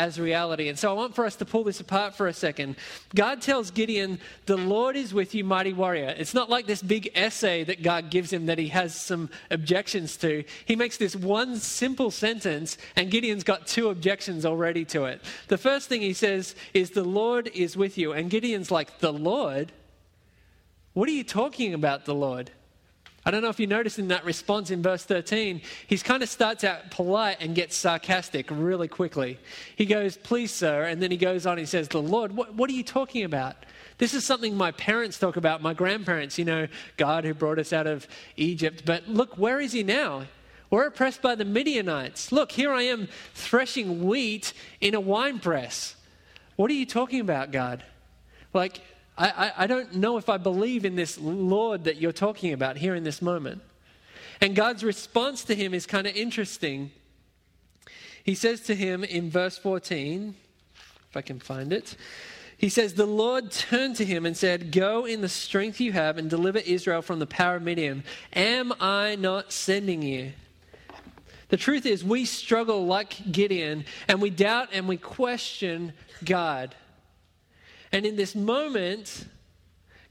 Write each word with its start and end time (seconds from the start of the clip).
as 0.00 0.18
reality. 0.18 0.70
And 0.70 0.78
so 0.78 0.88
I 0.88 0.94
want 0.94 1.14
for 1.14 1.26
us 1.26 1.36
to 1.36 1.44
pull 1.44 1.62
this 1.62 1.78
apart 1.78 2.14
for 2.14 2.26
a 2.26 2.32
second. 2.32 2.76
God 3.14 3.42
tells 3.42 3.70
Gideon, 3.70 4.18
The 4.46 4.56
Lord 4.56 4.96
is 4.96 5.12
with 5.12 5.34
you, 5.34 5.44
mighty 5.44 5.74
warrior. 5.74 6.14
It's 6.16 6.32
not 6.32 6.48
like 6.48 6.66
this 6.66 6.80
big 6.80 7.10
essay 7.14 7.64
that 7.64 7.82
God 7.82 8.08
gives 8.08 8.32
him 8.32 8.46
that 8.46 8.56
he 8.56 8.68
has 8.68 8.94
some 8.94 9.28
objections 9.50 10.16
to. 10.18 10.42
He 10.64 10.74
makes 10.74 10.96
this 10.96 11.14
one 11.14 11.56
simple 11.56 12.10
sentence, 12.10 12.78
and 12.96 13.10
Gideon's 13.10 13.44
got 13.44 13.66
two 13.66 13.90
objections 13.90 14.46
already 14.46 14.86
to 14.86 15.04
it. 15.04 15.20
The 15.48 15.58
first 15.58 15.90
thing 15.90 16.00
he 16.00 16.14
says 16.14 16.54
is, 16.72 16.92
The 16.92 17.04
Lord 17.04 17.48
is 17.48 17.76
with 17.76 17.98
you. 17.98 18.12
And 18.12 18.30
Gideon's 18.30 18.70
like, 18.70 19.00
The 19.00 19.12
Lord? 19.12 19.70
What 20.94 21.10
are 21.10 21.12
you 21.12 21.24
talking 21.24 21.74
about, 21.74 22.06
the 22.06 22.14
Lord? 22.14 22.50
I 23.24 23.30
don't 23.30 23.42
know 23.42 23.50
if 23.50 23.60
you 23.60 23.66
noticed 23.66 23.98
in 23.98 24.08
that 24.08 24.24
response 24.24 24.70
in 24.70 24.82
verse 24.82 25.04
13, 25.04 25.60
he 25.86 25.98
kind 25.98 26.22
of 26.22 26.28
starts 26.28 26.64
out 26.64 26.90
polite 26.90 27.36
and 27.40 27.54
gets 27.54 27.76
sarcastic 27.76 28.46
really 28.50 28.88
quickly. 28.88 29.38
He 29.76 29.84
goes, 29.84 30.16
Please, 30.16 30.50
sir. 30.50 30.84
And 30.84 31.02
then 31.02 31.10
he 31.10 31.18
goes 31.18 31.44
on, 31.44 31.58
he 31.58 31.66
says, 31.66 31.88
The 31.88 32.00
Lord, 32.00 32.34
what, 32.34 32.54
what 32.54 32.70
are 32.70 32.72
you 32.72 32.82
talking 32.82 33.24
about? 33.24 33.56
This 33.98 34.14
is 34.14 34.24
something 34.24 34.56
my 34.56 34.72
parents 34.72 35.18
talk 35.18 35.36
about, 35.36 35.60
my 35.60 35.74
grandparents, 35.74 36.38
you 36.38 36.46
know, 36.46 36.66
God 36.96 37.24
who 37.24 37.34
brought 37.34 37.58
us 37.58 37.74
out 37.74 37.86
of 37.86 38.08
Egypt. 38.36 38.84
But 38.86 39.06
look, 39.06 39.36
where 39.36 39.60
is 39.60 39.72
he 39.72 39.82
now? 39.82 40.24
We're 40.70 40.86
oppressed 40.86 41.20
by 41.20 41.34
the 41.34 41.44
Midianites. 41.44 42.32
Look, 42.32 42.52
here 42.52 42.72
I 42.72 42.82
am 42.82 43.08
threshing 43.34 44.04
wheat 44.04 44.54
in 44.80 44.94
a 44.94 45.00
wine 45.00 45.40
press. 45.40 45.96
What 46.56 46.70
are 46.70 46.74
you 46.74 46.86
talking 46.86 47.20
about, 47.20 47.52
God? 47.52 47.84
Like, 48.54 48.80
I, 49.20 49.52
I, 49.58 49.66
don't 49.66 49.96
know 49.96 50.16
if 50.16 50.30
I 50.30 50.38
believe 50.38 50.86
in 50.86 50.96
this 50.96 51.18
Lord 51.18 51.84
that 51.84 52.00
you're 52.00 52.10
talking 52.10 52.54
about 52.54 52.78
here 52.78 52.94
in 52.94 53.04
this 53.04 53.20
moment. 53.20 53.60
And 54.40 54.56
God's 54.56 54.82
response 54.82 55.44
to 55.44 55.54
him 55.54 55.74
is 55.74 55.84
kind 55.84 56.06
of 56.06 56.16
interesting. 56.16 56.90
He 58.24 58.34
says 58.34 58.62
to 58.62 58.74
him 58.74 59.04
in 59.04 59.30
verse 59.30 59.58
14, 59.58 60.34
if 61.10 61.16
I 61.16 61.20
can 61.20 61.38
find 61.38 61.70
it, 61.70 61.96
he 62.56 62.70
says, 62.70 62.94
The 62.94 63.06
Lord 63.06 63.50
turned 63.50 63.96
to 63.96 64.06
him 64.06 64.24
and 64.24 64.34
said, 64.34 64.72
Go 64.72 65.04
in 65.04 65.20
the 65.20 65.28
strength 65.28 65.80
you 65.80 65.92
have 65.92 66.16
and 66.16 66.30
deliver 66.30 66.58
Israel 66.58 67.02
from 67.02 67.18
the 67.18 67.26
power 67.26 67.56
of 67.56 67.62
Midian. 67.62 68.04
Am 68.32 68.72
I 68.80 69.16
not 69.16 69.52
sending 69.52 70.00
you? 70.00 70.32
The 71.48 71.56
truth 71.58 71.84
is, 71.84 72.02
we 72.02 72.24
struggle 72.24 72.86
like 72.86 73.32
Gideon 73.32 73.84
and 74.08 74.22
we 74.22 74.30
doubt 74.30 74.68
and 74.72 74.88
we 74.88 74.96
question 74.96 75.92
God. 76.24 76.74
And 77.92 78.06
in 78.06 78.16
this 78.16 78.34
moment, 78.34 79.26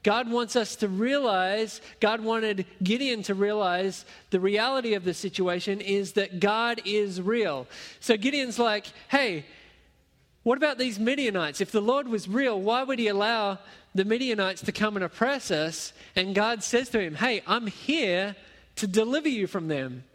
God 0.04 0.32
wants 0.32 0.56
us 0.56 0.78
to 0.78 0.88
realize, 0.88 1.82
God 2.00 2.22
wanted 2.22 2.66
Gideon 2.82 3.24
to 3.24 3.34
realize 3.34 4.06
the 4.30 4.40
reality 4.40 4.94
of 4.94 5.04
the 5.04 5.14
situation 5.14 5.82
is 5.82 6.14
that 6.14 6.40
God 6.40 6.82
is 6.86 7.22
real. 7.22 7.68
So 8.00 8.16
Gideon's 8.16 8.60
like, 8.60 8.86
hey, 9.10 9.46
what 10.44 10.58
about 10.58 10.78
these 10.78 11.00
Midianites? 11.00 11.60
If 11.60 11.72
the 11.72 11.82
Lord 11.82 12.08
was 12.08 12.30
real, 12.30 12.60
why 12.60 12.84
would 12.84 12.98
he 12.98 13.10
allow 13.10 13.60
the 13.94 14.06
Midianites 14.06 14.62
to 14.62 14.72
come 14.72 14.96
and 14.96 15.04
oppress 15.04 15.52
us? 15.52 15.92
And 16.16 16.34
God 16.34 16.64
says 16.64 16.90
to 16.90 17.00
him, 17.00 17.16
hey, 17.16 17.44
I'm 17.46 17.68
here 17.68 18.36
to 18.78 18.88
deliver 18.88 19.28
you 19.28 19.48
from 19.48 19.68
them. 19.68 20.06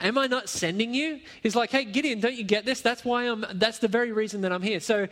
Am 0.00 0.18
I 0.18 0.26
not 0.26 0.48
sending 0.48 0.92
you? 0.92 1.20
He's 1.42 1.54
like, 1.54 1.70
hey, 1.70 1.84
Gideon, 1.84 2.20
don't 2.20 2.34
you 2.34 2.42
get 2.42 2.64
this? 2.64 2.80
That's 2.80 3.04
why 3.04 3.24
I'm, 3.24 3.44
that's 3.54 3.78
the 3.78 3.88
very 3.88 4.10
reason 4.12 4.40
that 4.40 4.52
I'm 4.52 4.62
here. 4.62 4.80
So 4.80 5.06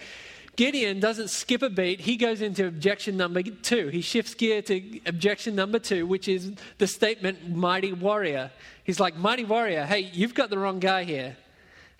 Gideon 0.58 0.98
doesn't 0.98 1.28
skip 1.28 1.62
a 1.62 1.70
beat. 1.70 2.00
He 2.00 2.16
goes 2.16 2.42
into 2.42 2.66
objection 2.66 3.16
number 3.16 3.42
two. 3.42 3.90
He 3.90 4.00
shifts 4.00 4.34
gear 4.34 4.60
to 4.62 5.00
objection 5.06 5.54
number 5.54 5.78
two, 5.78 6.04
which 6.04 6.26
is 6.26 6.50
the 6.78 6.88
statement, 6.88 7.48
mighty 7.48 7.92
warrior. 7.92 8.50
He's 8.82 8.98
like, 8.98 9.14
mighty 9.14 9.44
warrior, 9.44 9.86
hey, 9.86 10.10
you've 10.12 10.34
got 10.34 10.50
the 10.50 10.58
wrong 10.58 10.80
guy 10.80 11.04
here. 11.04 11.36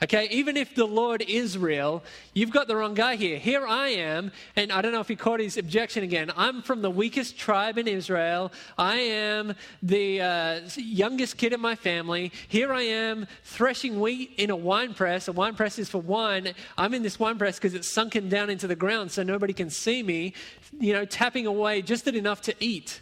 Okay, 0.01 0.29
even 0.31 0.57
if 0.57 0.77
the 0.77 0.85
Lord 0.85 1.23
is 1.23 1.59
real, 1.59 2.05
you've 2.33 2.53
got 2.53 2.69
the 2.69 2.77
wrong 2.77 2.95
guy 2.95 3.17
here. 3.17 3.37
Here 3.37 3.67
I 3.67 3.89
am, 3.89 4.31
and 4.55 4.71
I 4.71 4.81
don't 4.81 4.93
know 4.93 5.01
if 5.01 5.09
he 5.09 5.17
caught 5.17 5.41
his 5.41 5.57
objection 5.57 6.05
again. 6.05 6.31
I'm 6.37 6.63
from 6.63 6.83
the 6.83 6.91
weakest 6.91 7.37
tribe 7.37 7.79
in 7.79 7.89
Israel. 7.89 8.53
I 8.79 8.95
am 8.95 9.55
the 9.83 10.21
uh, 10.21 10.61
youngest 10.77 11.37
kid 11.37 11.53
in 11.53 11.61
my 11.61 11.75
family. 11.75 12.31
Here 12.47 12.73
I 12.73 12.83
am 12.83 13.27
threshing 13.43 13.99
wheat 13.99 14.35
in 14.37 14.51
a 14.51 14.57
wine 14.57 14.95
press. 14.95 15.27
A 15.27 15.33
wine 15.33 15.57
press 15.57 15.81
is 15.81 15.91
for 15.91 16.01
wine. 16.01 16.55
I'm 16.77 16.95
in 16.95 17.03
this 17.03 17.19
wine 17.19 17.37
press 17.37 17.57
because 17.57 17.75
it's 17.75 17.89
sunken 17.89 18.29
down 18.29 18.51
into 18.51 18.69
the 18.69 18.77
ground 18.77 19.11
so 19.11 19.25
nobody 19.25 19.53
can 19.53 19.69
see 19.69 20.05
me, 20.05 20.33
you 20.79 20.93
know, 20.93 21.07
tapping 21.07 21.49
away 21.49 21.83
just 21.83 22.07
enough 22.07 22.41
to 22.43 22.55
eat. 22.61 23.01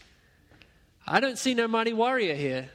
I 1.06 1.20
don't 1.20 1.36
see 1.36 1.52
no 1.52 1.68
mighty 1.68 1.92
warrior 1.92 2.34
here. 2.34 2.70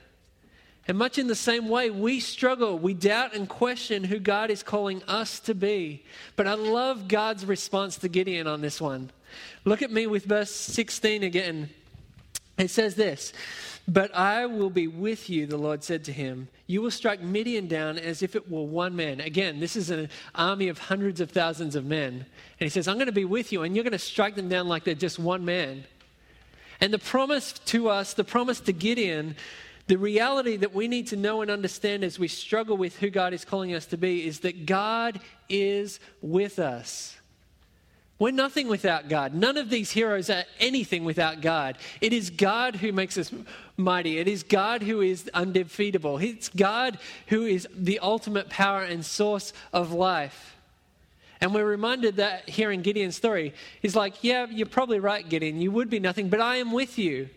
And 0.91 0.99
much 0.99 1.17
in 1.17 1.27
the 1.27 1.35
same 1.35 1.69
way, 1.69 1.89
we 1.89 2.19
struggle. 2.19 2.77
We 2.77 2.93
doubt 2.93 3.33
and 3.33 3.47
question 3.47 4.03
who 4.03 4.19
God 4.19 4.49
is 4.49 4.61
calling 4.61 5.01
us 5.03 5.39
to 5.39 5.55
be. 5.55 6.03
But 6.35 6.47
I 6.47 6.55
love 6.55 7.07
God's 7.07 7.45
response 7.45 7.95
to 7.99 8.09
Gideon 8.09 8.45
on 8.45 8.59
this 8.59 8.81
one. 8.81 9.09
Look 9.63 9.81
at 9.81 9.89
me 9.89 10.05
with 10.05 10.25
verse 10.25 10.51
16 10.51 11.23
again. 11.23 11.69
It 12.57 12.71
says 12.71 12.95
this 12.95 13.31
But 13.87 14.13
I 14.13 14.45
will 14.47 14.69
be 14.69 14.89
with 14.89 15.29
you, 15.29 15.45
the 15.45 15.55
Lord 15.55 15.81
said 15.81 16.03
to 16.03 16.11
him. 16.11 16.49
You 16.67 16.81
will 16.81 16.91
strike 16.91 17.21
Midian 17.21 17.69
down 17.69 17.97
as 17.97 18.21
if 18.21 18.35
it 18.35 18.51
were 18.51 18.65
one 18.65 18.93
man. 18.93 19.21
Again, 19.21 19.61
this 19.61 19.77
is 19.77 19.91
an 19.91 20.09
army 20.35 20.67
of 20.67 20.77
hundreds 20.77 21.21
of 21.21 21.31
thousands 21.31 21.77
of 21.77 21.85
men. 21.85 22.15
And 22.15 22.25
he 22.59 22.67
says, 22.67 22.89
I'm 22.89 22.97
going 22.97 23.05
to 23.05 23.13
be 23.13 23.23
with 23.23 23.53
you, 23.53 23.63
and 23.63 23.77
you're 23.77 23.85
going 23.85 23.93
to 23.93 23.97
strike 23.97 24.35
them 24.35 24.49
down 24.49 24.67
like 24.67 24.83
they're 24.83 24.93
just 24.93 25.19
one 25.19 25.45
man. 25.45 25.85
And 26.81 26.93
the 26.93 26.99
promise 26.99 27.53
to 27.53 27.87
us, 27.87 28.13
the 28.13 28.25
promise 28.25 28.59
to 28.59 28.73
Gideon, 28.73 29.37
the 29.91 29.97
reality 29.97 30.55
that 30.55 30.73
we 30.73 30.87
need 30.87 31.07
to 31.07 31.17
know 31.17 31.41
and 31.41 31.51
understand 31.51 32.01
as 32.01 32.17
we 32.17 32.29
struggle 32.29 32.77
with 32.77 32.95
who 32.99 33.09
God 33.09 33.33
is 33.33 33.43
calling 33.43 33.75
us 33.75 33.85
to 33.87 33.97
be 33.97 34.25
is 34.25 34.39
that 34.39 34.65
God 34.65 35.19
is 35.49 35.99
with 36.21 36.59
us. 36.59 37.17
We're 38.17 38.31
nothing 38.31 38.69
without 38.69 39.09
God. 39.09 39.33
None 39.33 39.57
of 39.57 39.69
these 39.69 39.91
heroes 39.91 40.29
are 40.29 40.45
anything 40.61 41.03
without 41.03 41.41
God. 41.41 41.77
It 41.99 42.13
is 42.13 42.29
God 42.29 42.77
who 42.77 42.93
makes 42.93 43.17
us 43.17 43.33
mighty. 43.75 44.17
It 44.17 44.29
is 44.29 44.43
God 44.43 44.81
who 44.81 45.01
is 45.01 45.29
undefeatable. 45.33 46.19
It's 46.19 46.47
God 46.47 46.97
who 47.27 47.43
is 47.43 47.67
the 47.75 47.99
ultimate 47.99 48.47
power 48.47 48.83
and 48.83 49.05
source 49.05 49.51
of 49.73 49.91
life. 49.91 50.55
And 51.41 51.53
we're 51.53 51.65
reminded 51.65 52.15
that 52.15 52.47
here 52.47 52.71
in 52.71 52.81
Gideon's 52.81 53.17
story, 53.17 53.53
he's 53.81 53.97
like, 53.97 54.23
Yeah, 54.23 54.45
you're 54.49 54.67
probably 54.67 55.01
right, 55.01 55.27
Gideon. 55.27 55.59
You 55.59 55.73
would 55.73 55.89
be 55.89 55.99
nothing, 55.99 56.29
but 56.29 56.39
I 56.39 56.55
am 56.57 56.71
with 56.71 56.97
you. 56.97 57.27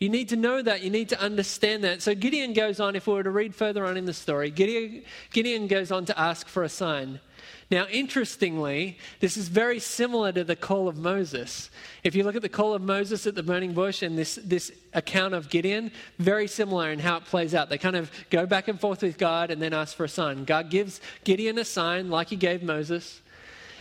You 0.00 0.08
need 0.08 0.30
to 0.30 0.36
know 0.36 0.62
that. 0.62 0.80
You 0.80 0.88
need 0.88 1.10
to 1.10 1.20
understand 1.20 1.84
that. 1.84 2.00
So 2.00 2.14
Gideon 2.14 2.54
goes 2.54 2.80
on, 2.80 2.96
if 2.96 3.06
we 3.06 3.12
were 3.12 3.22
to 3.22 3.30
read 3.30 3.54
further 3.54 3.84
on 3.84 3.98
in 3.98 4.06
the 4.06 4.14
story, 4.14 4.50
Gideon, 4.50 5.02
Gideon 5.30 5.66
goes 5.66 5.92
on 5.92 6.06
to 6.06 6.18
ask 6.18 6.48
for 6.48 6.62
a 6.62 6.70
sign. 6.70 7.20
Now, 7.70 7.86
interestingly, 7.86 8.98
this 9.20 9.36
is 9.36 9.48
very 9.48 9.78
similar 9.78 10.32
to 10.32 10.42
the 10.42 10.56
call 10.56 10.88
of 10.88 10.96
Moses. 10.96 11.70
If 12.02 12.14
you 12.14 12.24
look 12.24 12.34
at 12.34 12.42
the 12.42 12.48
call 12.48 12.74
of 12.74 12.82
Moses 12.82 13.26
at 13.26 13.34
the 13.34 13.42
burning 13.42 13.74
bush 13.74 14.02
and 14.02 14.18
this, 14.18 14.40
this 14.42 14.72
account 14.92 15.34
of 15.34 15.50
Gideon, 15.50 15.92
very 16.18 16.48
similar 16.48 16.90
in 16.90 16.98
how 16.98 17.18
it 17.18 17.26
plays 17.26 17.54
out. 17.54 17.68
They 17.68 17.78
kind 17.78 17.94
of 17.94 18.10
go 18.30 18.46
back 18.46 18.68
and 18.68 18.80
forth 18.80 19.02
with 19.02 19.18
God 19.18 19.50
and 19.50 19.62
then 19.62 19.72
ask 19.72 19.96
for 19.96 20.04
a 20.04 20.08
sign. 20.08 20.44
God 20.44 20.70
gives 20.70 21.00
Gideon 21.22 21.58
a 21.58 21.64
sign 21.64 22.10
like 22.10 22.28
he 22.28 22.36
gave 22.36 22.62
Moses. 22.62 23.20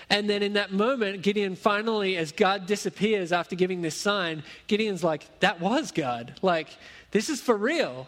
And 0.09 0.29
then 0.29 0.41
in 0.41 0.53
that 0.53 0.71
moment, 0.71 1.21
Gideon 1.21 1.55
finally, 1.55 2.17
as 2.17 2.31
God 2.31 2.65
disappears 2.65 3.31
after 3.31 3.55
giving 3.55 3.81
this 3.81 3.95
sign, 3.95 4.43
Gideon's 4.67 5.03
like, 5.03 5.39
that 5.39 5.61
was 5.61 5.91
God. 5.91 6.35
Like, 6.41 6.69
this 7.11 7.29
is 7.29 7.41
for 7.41 7.55
real. 7.55 8.07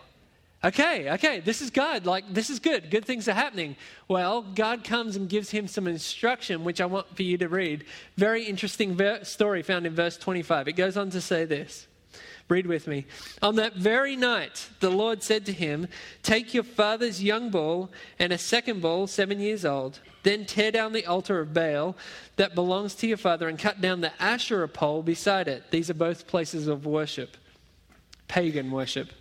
Okay, 0.63 1.11
okay, 1.13 1.39
this 1.39 1.61
is 1.61 1.71
God. 1.71 2.05
Like, 2.05 2.31
this 2.31 2.51
is 2.51 2.59
good. 2.59 2.91
Good 2.91 3.05
things 3.05 3.27
are 3.27 3.33
happening. 3.33 3.75
Well, 4.07 4.43
God 4.43 4.83
comes 4.83 5.15
and 5.15 5.27
gives 5.27 5.49
him 5.49 5.67
some 5.67 5.87
instruction, 5.87 6.63
which 6.63 6.79
I 6.79 6.85
want 6.85 7.15
for 7.15 7.23
you 7.23 7.37
to 7.39 7.49
read. 7.49 7.85
Very 8.15 8.43
interesting 8.45 8.95
ver- 8.95 9.23
story 9.23 9.63
found 9.63 9.87
in 9.87 9.95
verse 9.95 10.17
25. 10.17 10.67
It 10.67 10.73
goes 10.73 10.97
on 10.97 11.09
to 11.11 11.21
say 11.21 11.45
this. 11.45 11.87
Read 12.51 12.67
with 12.67 12.85
me. 12.85 13.05
On 13.41 13.55
that 13.55 13.75
very 13.75 14.17
night, 14.17 14.67
the 14.81 14.89
Lord 14.89 15.23
said 15.23 15.45
to 15.45 15.53
him, 15.53 15.87
Take 16.21 16.53
your 16.53 16.65
father's 16.65 17.23
young 17.23 17.49
bull 17.49 17.89
and 18.19 18.33
a 18.33 18.37
second 18.37 18.81
bull, 18.81 19.07
seven 19.07 19.39
years 19.39 19.63
old. 19.63 20.01
Then 20.23 20.45
tear 20.45 20.69
down 20.69 20.91
the 20.91 21.05
altar 21.05 21.39
of 21.39 21.53
Baal 21.53 21.95
that 22.35 22.53
belongs 22.53 22.93
to 22.95 23.07
your 23.07 23.15
father 23.15 23.47
and 23.47 23.57
cut 23.57 23.79
down 23.79 24.01
the 24.01 24.11
Asherah 24.21 24.67
pole 24.67 25.01
beside 25.01 25.47
it. 25.47 25.71
These 25.71 25.89
are 25.89 25.93
both 25.93 26.27
places 26.27 26.67
of 26.67 26.85
worship, 26.85 27.37
pagan 28.27 28.69
worship. 28.69 29.13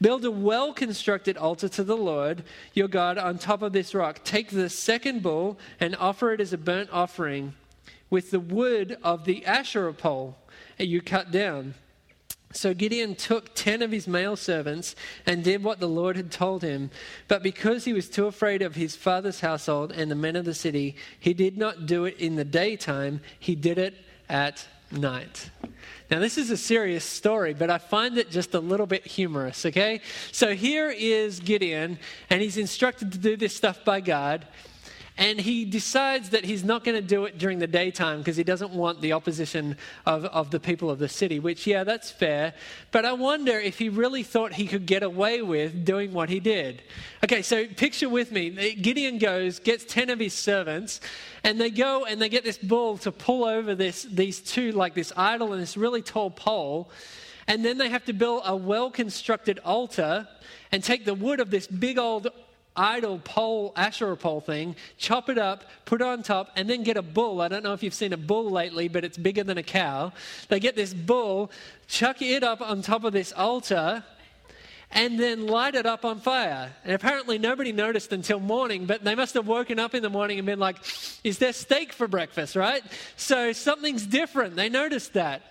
Build 0.00 0.24
a 0.24 0.30
well 0.30 0.72
constructed 0.72 1.36
altar 1.36 1.68
to 1.70 1.82
the 1.82 1.96
Lord 1.96 2.44
your 2.72 2.86
God 2.86 3.18
on 3.18 3.38
top 3.38 3.62
of 3.62 3.72
this 3.72 3.96
rock. 3.96 4.22
Take 4.22 4.50
the 4.50 4.70
second 4.70 5.24
bull 5.24 5.58
and 5.80 5.96
offer 5.96 6.32
it 6.32 6.40
as 6.40 6.52
a 6.52 6.58
burnt 6.58 6.90
offering 6.92 7.54
with 8.10 8.30
the 8.30 8.38
wood 8.38 8.96
of 9.02 9.24
the 9.24 9.44
Asherah 9.44 9.92
pole 9.92 10.36
that 10.78 10.86
you 10.86 11.00
cut 11.00 11.32
down. 11.32 11.74
So 12.52 12.74
Gideon 12.74 13.14
took 13.14 13.54
ten 13.54 13.80
of 13.80 13.92
his 13.92 14.08
male 14.08 14.34
servants 14.34 14.96
and 15.24 15.44
did 15.44 15.62
what 15.62 15.78
the 15.78 15.88
Lord 15.88 16.16
had 16.16 16.32
told 16.32 16.62
him. 16.62 16.90
But 17.28 17.44
because 17.44 17.84
he 17.84 17.92
was 17.92 18.08
too 18.08 18.26
afraid 18.26 18.60
of 18.60 18.74
his 18.74 18.96
father's 18.96 19.40
household 19.40 19.92
and 19.92 20.10
the 20.10 20.16
men 20.16 20.34
of 20.34 20.44
the 20.44 20.54
city, 20.54 20.96
he 21.18 21.32
did 21.32 21.56
not 21.56 21.86
do 21.86 22.06
it 22.06 22.18
in 22.18 22.34
the 22.34 22.44
daytime, 22.44 23.20
he 23.38 23.54
did 23.54 23.78
it 23.78 23.94
at 24.28 24.66
night. 24.90 25.50
Now, 26.10 26.18
this 26.18 26.36
is 26.36 26.50
a 26.50 26.56
serious 26.56 27.04
story, 27.04 27.54
but 27.54 27.70
I 27.70 27.78
find 27.78 28.18
it 28.18 28.32
just 28.32 28.52
a 28.54 28.60
little 28.60 28.86
bit 28.86 29.06
humorous, 29.06 29.64
okay? 29.64 30.00
So 30.32 30.54
here 30.54 30.90
is 30.90 31.38
Gideon, 31.38 32.00
and 32.30 32.42
he's 32.42 32.56
instructed 32.56 33.12
to 33.12 33.18
do 33.18 33.36
this 33.36 33.54
stuff 33.54 33.84
by 33.84 34.00
God. 34.00 34.44
And 35.20 35.38
he 35.38 35.66
decides 35.66 36.30
that 36.30 36.46
he's 36.46 36.64
not 36.64 36.82
going 36.82 36.96
to 36.96 37.06
do 37.06 37.26
it 37.26 37.36
during 37.36 37.58
the 37.58 37.66
daytime 37.66 38.18
because 38.18 38.38
he 38.38 38.42
doesn't 38.42 38.72
want 38.72 39.02
the 39.02 39.12
opposition 39.12 39.76
of, 40.06 40.24
of 40.24 40.50
the 40.50 40.58
people 40.58 40.88
of 40.88 40.98
the 40.98 41.10
city, 41.10 41.38
which, 41.38 41.66
yeah, 41.66 41.84
that's 41.84 42.10
fair. 42.10 42.54
But 42.90 43.04
I 43.04 43.12
wonder 43.12 43.52
if 43.52 43.78
he 43.78 43.90
really 43.90 44.22
thought 44.22 44.54
he 44.54 44.66
could 44.66 44.86
get 44.86 45.02
away 45.02 45.42
with 45.42 45.84
doing 45.84 46.14
what 46.14 46.30
he 46.30 46.40
did. 46.40 46.82
Okay, 47.22 47.42
so 47.42 47.66
picture 47.66 48.08
with 48.08 48.32
me 48.32 48.74
Gideon 48.76 49.18
goes, 49.18 49.58
gets 49.58 49.84
10 49.84 50.08
of 50.08 50.18
his 50.18 50.32
servants, 50.32 51.02
and 51.44 51.60
they 51.60 51.68
go 51.68 52.06
and 52.06 52.18
they 52.18 52.30
get 52.30 52.42
this 52.42 52.56
bull 52.56 52.96
to 52.98 53.12
pull 53.12 53.44
over 53.44 53.74
this, 53.74 54.04
these 54.04 54.40
two, 54.40 54.72
like 54.72 54.94
this 54.94 55.12
idol 55.18 55.52
and 55.52 55.60
this 55.60 55.76
really 55.76 56.00
tall 56.00 56.30
pole. 56.30 56.90
And 57.46 57.62
then 57.62 57.76
they 57.76 57.90
have 57.90 58.06
to 58.06 58.14
build 58.14 58.42
a 58.46 58.56
well 58.56 58.90
constructed 58.90 59.58
altar 59.66 60.26
and 60.72 60.82
take 60.82 61.04
the 61.04 61.14
wood 61.14 61.40
of 61.40 61.50
this 61.50 61.66
big 61.66 61.98
old 61.98 62.28
idol 62.80 63.20
pole, 63.22 63.72
Asherah 63.76 64.16
pole 64.16 64.40
thing, 64.40 64.74
chop 64.96 65.28
it 65.28 65.36
up, 65.36 65.64
put 65.84 66.00
it 66.00 66.06
on 66.06 66.22
top, 66.22 66.50
and 66.56 66.68
then 66.68 66.82
get 66.82 66.96
a 66.96 67.02
bull. 67.02 67.42
I 67.42 67.48
don't 67.48 67.62
know 67.62 67.74
if 67.74 67.82
you've 67.82 67.94
seen 67.94 68.14
a 68.14 68.16
bull 68.16 68.50
lately, 68.50 68.88
but 68.88 69.04
it's 69.04 69.18
bigger 69.18 69.44
than 69.44 69.58
a 69.58 69.62
cow. 69.62 70.12
They 70.48 70.58
get 70.58 70.76
this 70.76 70.94
bull, 70.94 71.50
chuck 71.86 72.22
it 72.22 72.42
up 72.42 72.62
on 72.62 72.80
top 72.80 73.04
of 73.04 73.12
this 73.12 73.32
altar, 73.32 74.02
and 74.92 75.20
then 75.20 75.46
light 75.46 75.74
it 75.74 75.84
up 75.86 76.04
on 76.04 76.20
fire. 76.20 76.72
And 76.84 76.94
apparently 76.94 77.38
nobody 77.38 77.70
noticed 77.70 78.12
until 78.12 78.40
morning, 78.40 78.86
but 78.86 79.04
they 79.04 79.14
must 79.14 79.34
have 79.34 79.46
woken 79.46 79.78
up 79.78 79.94
in 79.94 80.02
the 80.02 80.10
morning 80.10 80.38
and 80.38 80.46
been 80.46 80.58
like, 80.58 80.76
Is 81.22 81.38
there 81.38 81.52
steak 81.52 81.92
for 81.92 82.08
breakfast, 82.08 82.56
right? 82.56 82.82
So 83.16 83.52
something's 83.52 84.06
different. 84.06 84.56
They 84.56 84.70
noticed 84.70 85.12
that. 85.12 85.42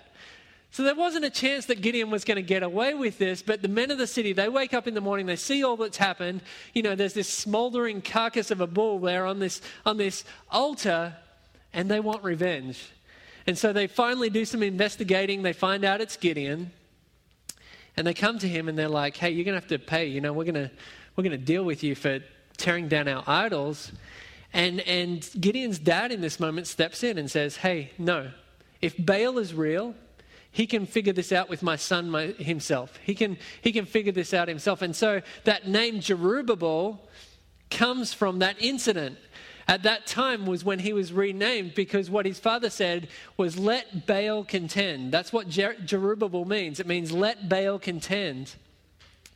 So 0.71 0.83
there 0.83 0.95
wasn't 0.95 1.25
a 1.25 1.31
chance 1.31 1.65
that 1.65 1.81
Gideon 1.81 2.11
was 2.11 2.23
going 2.23 2.35
to 2.35 2.43
get 2.43 2.61
away 2.61 2.93
with 2.93 3.17
this, 3.17 3.41
but 3.41 3.61
the 3.61 3.67
men 3.67 3.89
of 3.89 3.97
the 3.97 4.05
city, 4.05 4.33
they 4.33 4.49
wake 4.49 4.73
up 4.73 4.87
in 4.87 4.93
the 4.93 5.01
morning, 5.01 5.25
they 5.25 5.35
see 5.35 5.63
all 5.63 5.77
that's 5.77 5.97
happened. 5.97 6.41
You 6.73 6.83
know, 6.83 6.95
there's 6.95 7.13
this 7.13 7.27
smoldering 7.27 8.01
carcass 8.01 8.51
of 8.51 8.61
a 8.61 8.67
bull 8.67 8.99
there 8.99 9.25
on 9.25 9.39
this, 9.39 9.61
on 9.85 9.97
this 9.97 10.23
altar, 10.51 11.15
and 11.73 11.89
they 11.89 11.99
want 11.99 12.23
revenge. 12.23 12.91
And 13.47 13.57
so 13.57 13.73
they 13.73 13.87
finally 13.87 14.29
do 14.29 14.45
some 14.45 14.61
investigating. 14.61 15.41
They 15.41 15.53
find 15.53 15.83
out 15.83 16.01
it's 16.01 16.17
Gideon, 16.17 16.71
and 17.97 18.05
they 18.05 18.13
come 18.13 18.37
to 18.39 18.47
him 18.47 18.69
and 18.69 18.77
they're 18.77 18.87
like, 18.87 19.17
hey, 19.17 19.31
you're 19.31 19.45
going 19.45 19.55
to 19.55 19.61
have 19.61 19.69
to 19.69 19.79
pay. 19.79 20.05
You 20.05 20.21
know, 20.21 20.33
we're 20.33 20.43
going 20.43 20.53
to, 20.53 20.71
we're 21.15 21.23
going 21.23 21.31
to 21.31 21.45
deal 21.45 21.63
with 21.63 21.83
you 21.83 21.95
for 21.95 22.19
tearing 22.57 22.87
down 22.87 23.07
our 23.07 23.23
idols. 23.25 23.91
And, 24.53 24.81
and 24.81 25.27
Gideon's 25.39 25.79
dad 25.79 26.11
in 26.11 26.21
this 26.21 26.39
moment 26.39 26.67
steps 26.67 27.03
in 27.03 27.17
and 27.17 27.29
says, 27.29 27.57
hey, 27.57 27.91
no. 27.97 28.29
If 28.81 28.95
Baal 29.03 29.39
is 29.39 29.53
real, 29.53 29.95
he 30.51 30.65
can 30.65 30.85
figure 30.85 31.13
this 31.13 31.31
out 31.31 31.49
with 31.49 31.61
my 31.61 31.75
son 31.75 32.09
my, 32.09 32.27
himself. 32.37 32.97
He 33.03 33.13
can, 33.15 33.37
he 33.61 33.71
can 33.71 33.85
figure 33.85 34.11
this 34.11 34.33
out 34.33 34.47
himself. 34.47 34.81
And 34.81 34.95
so 34.95 35.21
that 35.43 35.67
name 35.67 35.99
Jerubbaal 35.99 36.99
comes 37.69 38.13
from 38.13 38.39
that 38.39 38.55
incident. 38.59 39.17
At 39.67 39.83
that 39.83 40.07
time 40.07 40.47
was 40.47 40.65
when 40.65 40.79
he 40.79 40.93
was 40.93 41.13
renamed 41.13 41.75
because 41.75 42.09
what 42.09 42.25
his 42.25 42.39
father 42.39 42.71
said 42.71 43.07
was, 43.37 43.59
Let 43.59 44.07
Baal 44.07 44.43
contend. 44.43 45.11
That's 45.11 45.31
what 45.31 45.47
Jer- 45.47 45.75
Jerubbaal 45.75 46.47
means. 46.47 46.79
It 46.79 46.87
means, 46.87 47.11
Let 47.11 47.47
Baal 47.47 47.77
contend. 47.77 48.55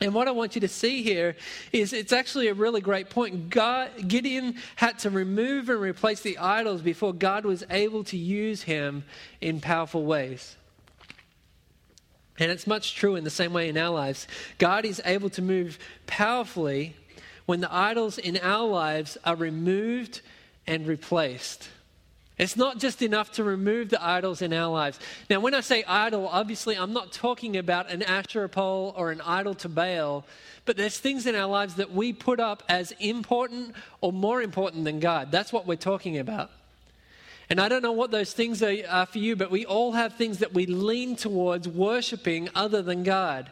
And 0.01 0.13
what 0.15 0.27
I 0.27 0.31
want 0.31 0.55
you 0.55 0.61
to 0.61 0.67
see 0.67 1.03
here 1.03 1.35
is 1.71 1.93
it's 1.93 2.11
actually 2.11 2.47
a 2.47 2.53
really 2.55 2.81
great 2.81 3.11
point. 3.11 3.51
God, 3.51 3.91
Gideon 4.07 4.55
had 4.75 4.97
to 4.99 5.11
remove 5.11 5.69
and 5.69 5.79
replace 5.79 6.21
the 6.21 6.39
idols 6.39 6.81
before 6.81 7.13
God 7.13 7.45
was 7.45 7.63
able 7.69 8.03
to 8.05 8.17
use 8.17 8.63
him 8.63 9.03
in 9.39 9.61
powerful 9.61 10.03
ways. 10.03 10.57
And 12.39 12.51
it's 12.51 12.65
much 12.65 12.95
true 12.95 13.15
in 13.15 13.23
the 13.23 13.29
same 13.29 13.53
way 13.53 13.69
in 13.69 13.77
our 13.77 13.93
lives. 13.93 14.27
God 14.57 14.85
is 14.85 15.01
able 15.05 15.29
to 15.31 15.41
move 15.41 15.77
powerfully 16.07 16.95
when 17.45 17.59
the 17.59 17.73
idols 17.73 18.17
in 18.17 18.37
our 18.37 18.67
lives 18.67 19.17
are 19.23 19.35
removed 19.35 20.21
and 20.65 20.87
replaced. 20.87 21.69
It's 22.39 22.57
not 22.57 22.79
just 22.79 23.03
enough 23.03 23.31
to 23.33 23.43
remove 23.43 23.89
the 23.89 24.03
idols 24.03 24.41
in 24.41 24.53
our 24.53 24.71
lives. 24.71 24.99
Now, 25.29 25.39
when 25.39 25.53
I 25.53 25.61
say 25.61 25.83
idol, 25.83 26.27
obviously 26.27 26.75
I'm 26.75 26.91
not 26.91 27.11
talking 27.11 27.57
about 27.57 27.91
an 27.91 28.01
Asherah 28.01 28.49
pole 28.49 28.93
or 28.97 29.11
an 29.11 29.21
idol 29.21 29.53
to 29.55 29.69
Baal, 29.69 30.25
but 30.65 30.75
there's 30.75 30.97
things 30.97 31.27
in 31.27 31.35
our 31.35 31.47
lives 31.47 31.75
that 31.75 31.91
we 31.91 32.11
put 32.11 32.39
up 32.39 32.63
as 32.67 32.91
important 32.99 33.75
or 34.01 34.11
more 34.11 34.41
important 34.41 34.83
than 34.83 34.99
God. 34.99 35.29
That's 35.29 35.53
what 35.53 35.67
we're 35.67 35.75
talking 35.75 36.17
about. 36.17 36.49
And 37.49 37.59
I 37.59 37.67
don't 37.69 37.81
know 37.81 37.91
what 37.91 38.11
those 38.11 38.33
things 38.33 38.63
are, 38.63 38.75
are 38.89 39.05
for 39.05 39.19
you, 39.19 39.35
but 39.35 39.51
we 39.51 39.65
all 39.65 39.91
have 39.91 40.13
things 40.13 40.39
that 40.39 40.53
we 40.53 40.65
lean 40.65 41.15
towards 41.15 41.67
worshiping 41.67 42.49
other 42.55 42.81
than 42.81 43.03
God. 43.03 43.49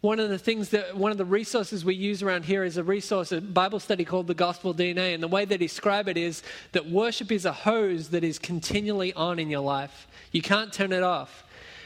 One 0.00 0.20
of 0.20 0.28
the 0.28 0.38
things 0.38 0.68
that, 0.68 0.96
one 0.96 1.12
of 1.12 1.16
the 1.18 1.24
resources 1.24 1.82
we 1.82 1.94
use 1.94 2.22
around 2.22 2.44
here 2.44 2.62
is 2.62 2.76
a 2.76 2.84
resource, 2.84 3.32
a 3.32 3.40
Bible 3.40 3.80
study 3.80 4.04
called 4.04 4.26
the 4.26 4.34
Gospel 4.34 4.74
DNA. 4.74 5.14
And 5.14 5.22
the 5.22 5.28
way 5.28 5.46
they 5.46 5.56
describe 5.56 6.08
it 6.08 6.18
is 6.18 6.42
that 6.72 6.90
worship 6.90 7.32
is 7.32 7.46
a 7.46 7.52
hose 7.52 8.10
that 8.10 8.22
is 8.22 8.38
continually 8.38 9.14
on 9.14 9.38
in 9.38 9.48
your 9.48 9.62
life. 9.62 10.06
You 10.30 10.42
can't 10.42 10.72
turn 10.72 10.92
it 10.92 11.02
off. 11.02 11.44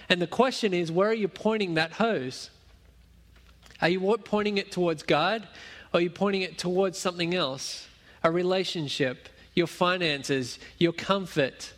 And 0.09 0.21
the 0.21 0.27
question 0.27 0.75
is, 0.75 0.91
where 0.91 1.11
are 1.11 1.15
you 1.15 1.29
pointing 1.29 1.75
that 1.75 1.93
hose? 1.93 2.51
Are 3.81 3.89
you 3.89 4.01
pointing 4.25 4.59
it 4.59 4.73
towards 4.73 5.05
God 5.05 5.47
or 5.95 5.99
are 5.99 6.01
you 6.01 6.11
pointing 6.11 6.43
it 6.43 6.59
towards 6.59 6.99
something 6.99 7.35
else? 7.35 7.87
A 8.25 8.31
relationship, 8.33 9.29
your 9.59 9.67
finances, 9.67 10.59
your 10.79 10.93
comfort, 10.93 11.73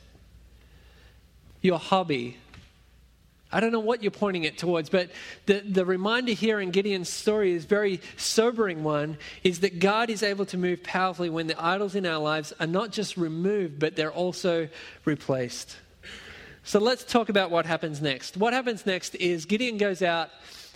your 1.62 1.78
hobby. 1.78 2.36
I 3.50 3.58
don't 3.58 3.72
know 3.72 3.80
what 3.80 4.02
you're 4.02 4.12
pointing 4.12 4.44
it 4.44 4.58
towards, 4.58 4.90
but 4.90 5.10
the, 5.46 5.60
the 5.60 5.84
reminder 5.84 6.32
here 6.32 6.60
in 6.60 6.70
Gideon's 6.70 7.08
story 7.08 7.52
is 7.52 7.64
very 7.64 8.00
sobering 8.16 8.84
one 8.84 9.18
is 9.42 9.60
that 9.60 9.80
God 9.80 10.08
is 10.10 10.22
able 10.22 10.46
to 10.46 10.58
move 10.58 10.84
powerfully 10.84 11.30
when 11.30 11.48
the 11.48 11.60
idols 11.60 11.96
in 11.96 12.06
our 12.06 12.20
lives 12.20 12.52
are 12.60 12.66
not 12.66 12.92
just 12.92 13.16
removed, 13.16 13.80
but 13.80 13.96
they're 13.96 14.12
also 14.12 14.68
replaced. 15.04 15.76
So 16.62 16.78
let's 16.78 17.02
talk 17.02 17.28
about 17.30 17.50
what 17.50 17.66
happens 17.66 18.00
next. 18.00 18.36
What 18.36 18.52
happens 18.52 18.86
next 18.86 19.16
is 19.16 19.46
Gideon 19.46 19.78
goes 19.78 20.02
out 20.02 20.30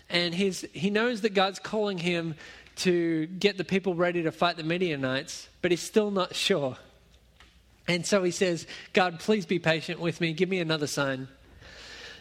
and 0.09 0.35
he 0.35 0.91
knows 0.91 1.21
that 1.21 1.35
God's 1.35 1.59
calling 1.59 1.99
him 1.99 2.35
to 2.77 3.27
get 3.27 3.57
the 3.57 3.65
people 3.65 3.95
ready 3.95 4.23
to 4.23 4.33
fight 4.33 4.57
the 4.57 4.65
Midianites, 4.65 5.49
but 5.63 5.71
he's 5.71 5.83
still 5.83 6.11
not 6.11 6.35
sure. 6.35 6.77
And 7.87 8.05
so 8.07 8.23
he 8.23 8.31
says, 8.31 8.67
God, 8.93 9.21
please 9.21 9.47
be 9.47 9.59
patient 9.59 10.01
with 10.01 10.21
me. 10.21 10.33
Give 10.33 10.49
me 10.49 10.61
another 10.61 10.87
sign. 10.87 11.29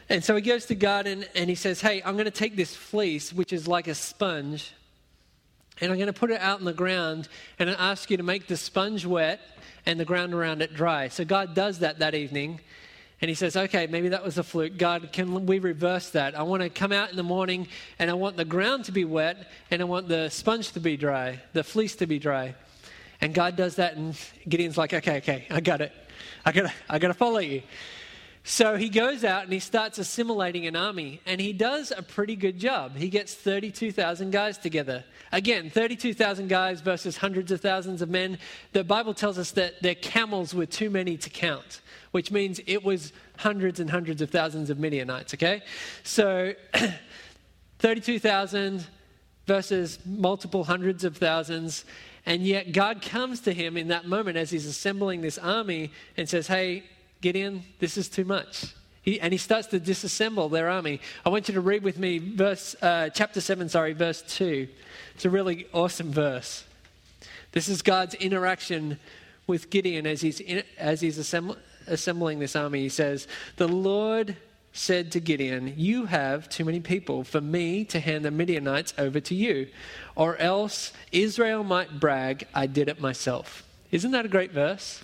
And 0.09 0.23
so 0.23 0.35
he 0.35 0.41
goes 0.41 0.65
to 0.65 0.75
God 0.75 1.07
and, 1.07 1.27
and 1.35 1.49
he 1.49 1.55
says, 1.55 1.79
Hey, 1.79 2.01
I'm 2.03 2.15
going 2.15 2.25
to 2.25 2.31
take 2.31 2.55
this 2.55 2.75
fleece, 2.75 3.31
which 3.31 3.53
is 3.53 3.67
like 3.67 3.87
a 3.87 3.95
sponge, 3.95 4.73
and 5.81 5.91
I'm 5.91 5.97
going 5.97 6.07
to 6.07 6.13
put 6.13 6.31
it 6.31 6.39
out 6.39 6.59
in 6.59 6.65
the 6.65 6.73
ground 6.73 7.27
and 7.59 7.69
I 7.69 7.73
ask 7.73 8.11
you 8.11 8.17
to 8.17 8.23
make 8.23 8.47
the 8.47 8.57
sponge 8.57 9.05
wet 9.05 9.41
and 9.85 9.99
the 9.99 10.05
ground 10.05 10.33
around 10.33 10.61
it 10.61 10.73
dry. 10.73 11.07
So 11.07 11.25
God 11.25 11.55
does 11.55 11.79
that 11.79 11.99
that 11.99 12.15
evening. 12.15 12.59
And 13.21 13.29
he 13.29 13.35
says, 13.35 13.55
okay, 13.55 13.87
maybe 13.87 14.09
that 14.09 14.23
was 14.23 14.37
a 14.37 14.43
fluke. 14.43 14.77
God, 14.77 15.09
can 15.13 15.45
we 15.45 15.59
reverse 15.59 16.09
that? 16.09 16.37
I 16.37 16.43
want 16.43 16.61
to 16.61 16.69
come 16.69 16.91
out 16.91 17.09
in 17.09 17.15
the 17.15 17.23
morning 17.23 17.67
and 17.97 18.11
I 18.11 18.13
want 18.13 18.35
the 18.35 18.45
ground 18.45 18.85
to 18.85 18.91
be 18.91 19.05
wet 19.05 19.49
and 19.71 19.81
I 19.81 19.85
want 19.85 20.09
the 20.09 20.29
sponge 20.29 20.73
to 20.73 20.79
be 20.79 20.97
dry, 20.97 21.41
the 21.53 21.63
fleece 21.63 21.95
to 21.97 22.07
be 22.07 22.19
dry. 22.19 22.53
And 23.23 23.33
God 23.33 23.55
does 23.55 23.77
that, 23.77 23.95
and 23.95 24.19
Gideon's 24.49 24.77
like, 24.77 24.93
okay, 24.93 25.15
okay, 25.19 25.47
I 25.49 25.61
got 25.61 25.79
it. 25.79 25.93
I 26.45 26.51
got 26.51 26.73
I 26.89 26.99
got 26.99 27.07
to 27.07 27.13
follow 27.13 27.39
you. 27.39 27.61
So 28.43 28.75
he 28.75 28.89
goes 28.89 29.23
out 29.23 29.45
and 29.45 29.53
he 29.53 29.59
starts 29.59 29.97
assimilating 29.97 30.67
an 30.67 30.75
army, 30.75 31.21
and 31.25 31.39
he 31.39 31.53
does 31.53 31.93
a 31.95 32.03
pretty 32.03 32.35
good 32.35 32.59
job. 32.59 32.97
He 32.97 33.07
gets 33.07 33.33
32,000 33.33 34.31
guys 34.31 34.57
together. 34.57 35.05
Again, 35.31 35.69
32,000 35.69 36.49
guys 36.49 36.81
versus 36.81 37.15
hundreds 37.15 37.53
of 37.53 37.61
thousands 37.61 38.01
of 38.01 38.09
men. 38.09 38.39
The 38.73 38.83
Bible 38.83 39.13
tells 39.13 39.37
us 39.37 39.51
that 39.51 39.81
their 39.81 39.95
camels 39.95 40.53
were 40.53 40.65
too 40.65 40.89
many 40.89 41.15
to 41.15 41.29
count, 41.29 41.79
which 42.11 42.29
means 42.29 42.59
it 42.67 42.83
was 42.83 43.13
hundreds 43.37 43.79
and 43.79 43.89
hundreds 43.89 44.21
of 44.21 44.31
thousands 44.31 44.69
of 44.69 44.79
Midianites, 44.79 45.33
okay? 45.33 45.63
So 46.03 46.55
32,000 47.79 48.85
versus 49.45 49.99
multiple 50.05 50.63
hundreds 50.63 51.03
of 51.03 51.17
thousands. 51.17 51.85
And 52.25 52.43
yet, 52.43 52.71
God 52.71 53.01
comes 53.01 53.41
to 53.41 53.53
him 53.53 53.75
in 53.75 53.89
that 53.89 54.05
moment 54.05 54.37
as 54.37 54.49
he's 54.49 54.65
assembling 54.65 55.21
this 55.21 55.37
army 55.37 55.91
and 56.15 56.27
says, 56.27 56.47
Hey, 56.47 56.83
Gideon, 57.21 57.63
this 57.79 57.97
is 57.97 58.09
too 58.09 58.25
much. 58.25 58.73
He, 59.01 59.19
and 59.19 59.33
he 59.33 59.37
starts 59.37 59.67
to 59.67 59.79
disassemble 59.79 60.49
their 60.49 60.69
army. 60.69 61.01
I 61.25 61.29
want 61.29 61.49
you 61.49 61.53
to 61.55 61.61
read 61.61 61.83
with 61.83 61.99
me 61.99 62.19
verse, 62.19 62.75
uh, 62.81 63.09
chapter 63.09 63.41
7, 63.41 63.67
sorry, 63.67 63.91
verse 63.91 64.21
2. 64.21 64.67
It's 65.15 65.25
a 65.25 65.29
really 65.29 65.67
awesome 65.73 66.11
verse. 66.11 66.63
This 67.51 67.67
is 67.67 67.81
God's 67.81 68.15
interaction 68.15 68.97
with 69.45 69.69
Gideon 69.69 70.07
as 70.07 70.21
he's, 70.21 70.39
in, 70.39 70.63
as 70.77 71.01
he's 71.01 71.19
assemb- 71.19 71.57
assembling 71.85 72.39
this 72.39 72.55
army. 72.55 72.79
He 72.79 72.89
says, 72.89 73.27
The 73.57 73.67
Lord 73.67 74.37
said 74.73 75.11
to 75.11 75.19
Gideon, 75.19 75.75
You 75.77 76.05
have 76.07 76.49
too 76.49 76.65
many 76.65 76.79
people 76.79 77.23
for 77.23 77.39
me 77.39 77.85
to 77.85 77.99
hand 77.99 78.25
the 78.25 78.31
Midianites 78.31 78.93
over 78.97 79.19
to 79.21 79.35
you, 79.35 79.67
or 80.15 80.35
else 80.37 80.91
Israel 81.11 81.63
might 81.63 81.99
brag, 81.99 82.47
I 82.53 82.65
did 82.65 82.89
it 82.89 82.99
myself. 82.99 83.63
Isn't 83.91 84.11
that 84.11 84.25
a 84.25 84.29
great 84.29 84.51
verse? 84.51 85.03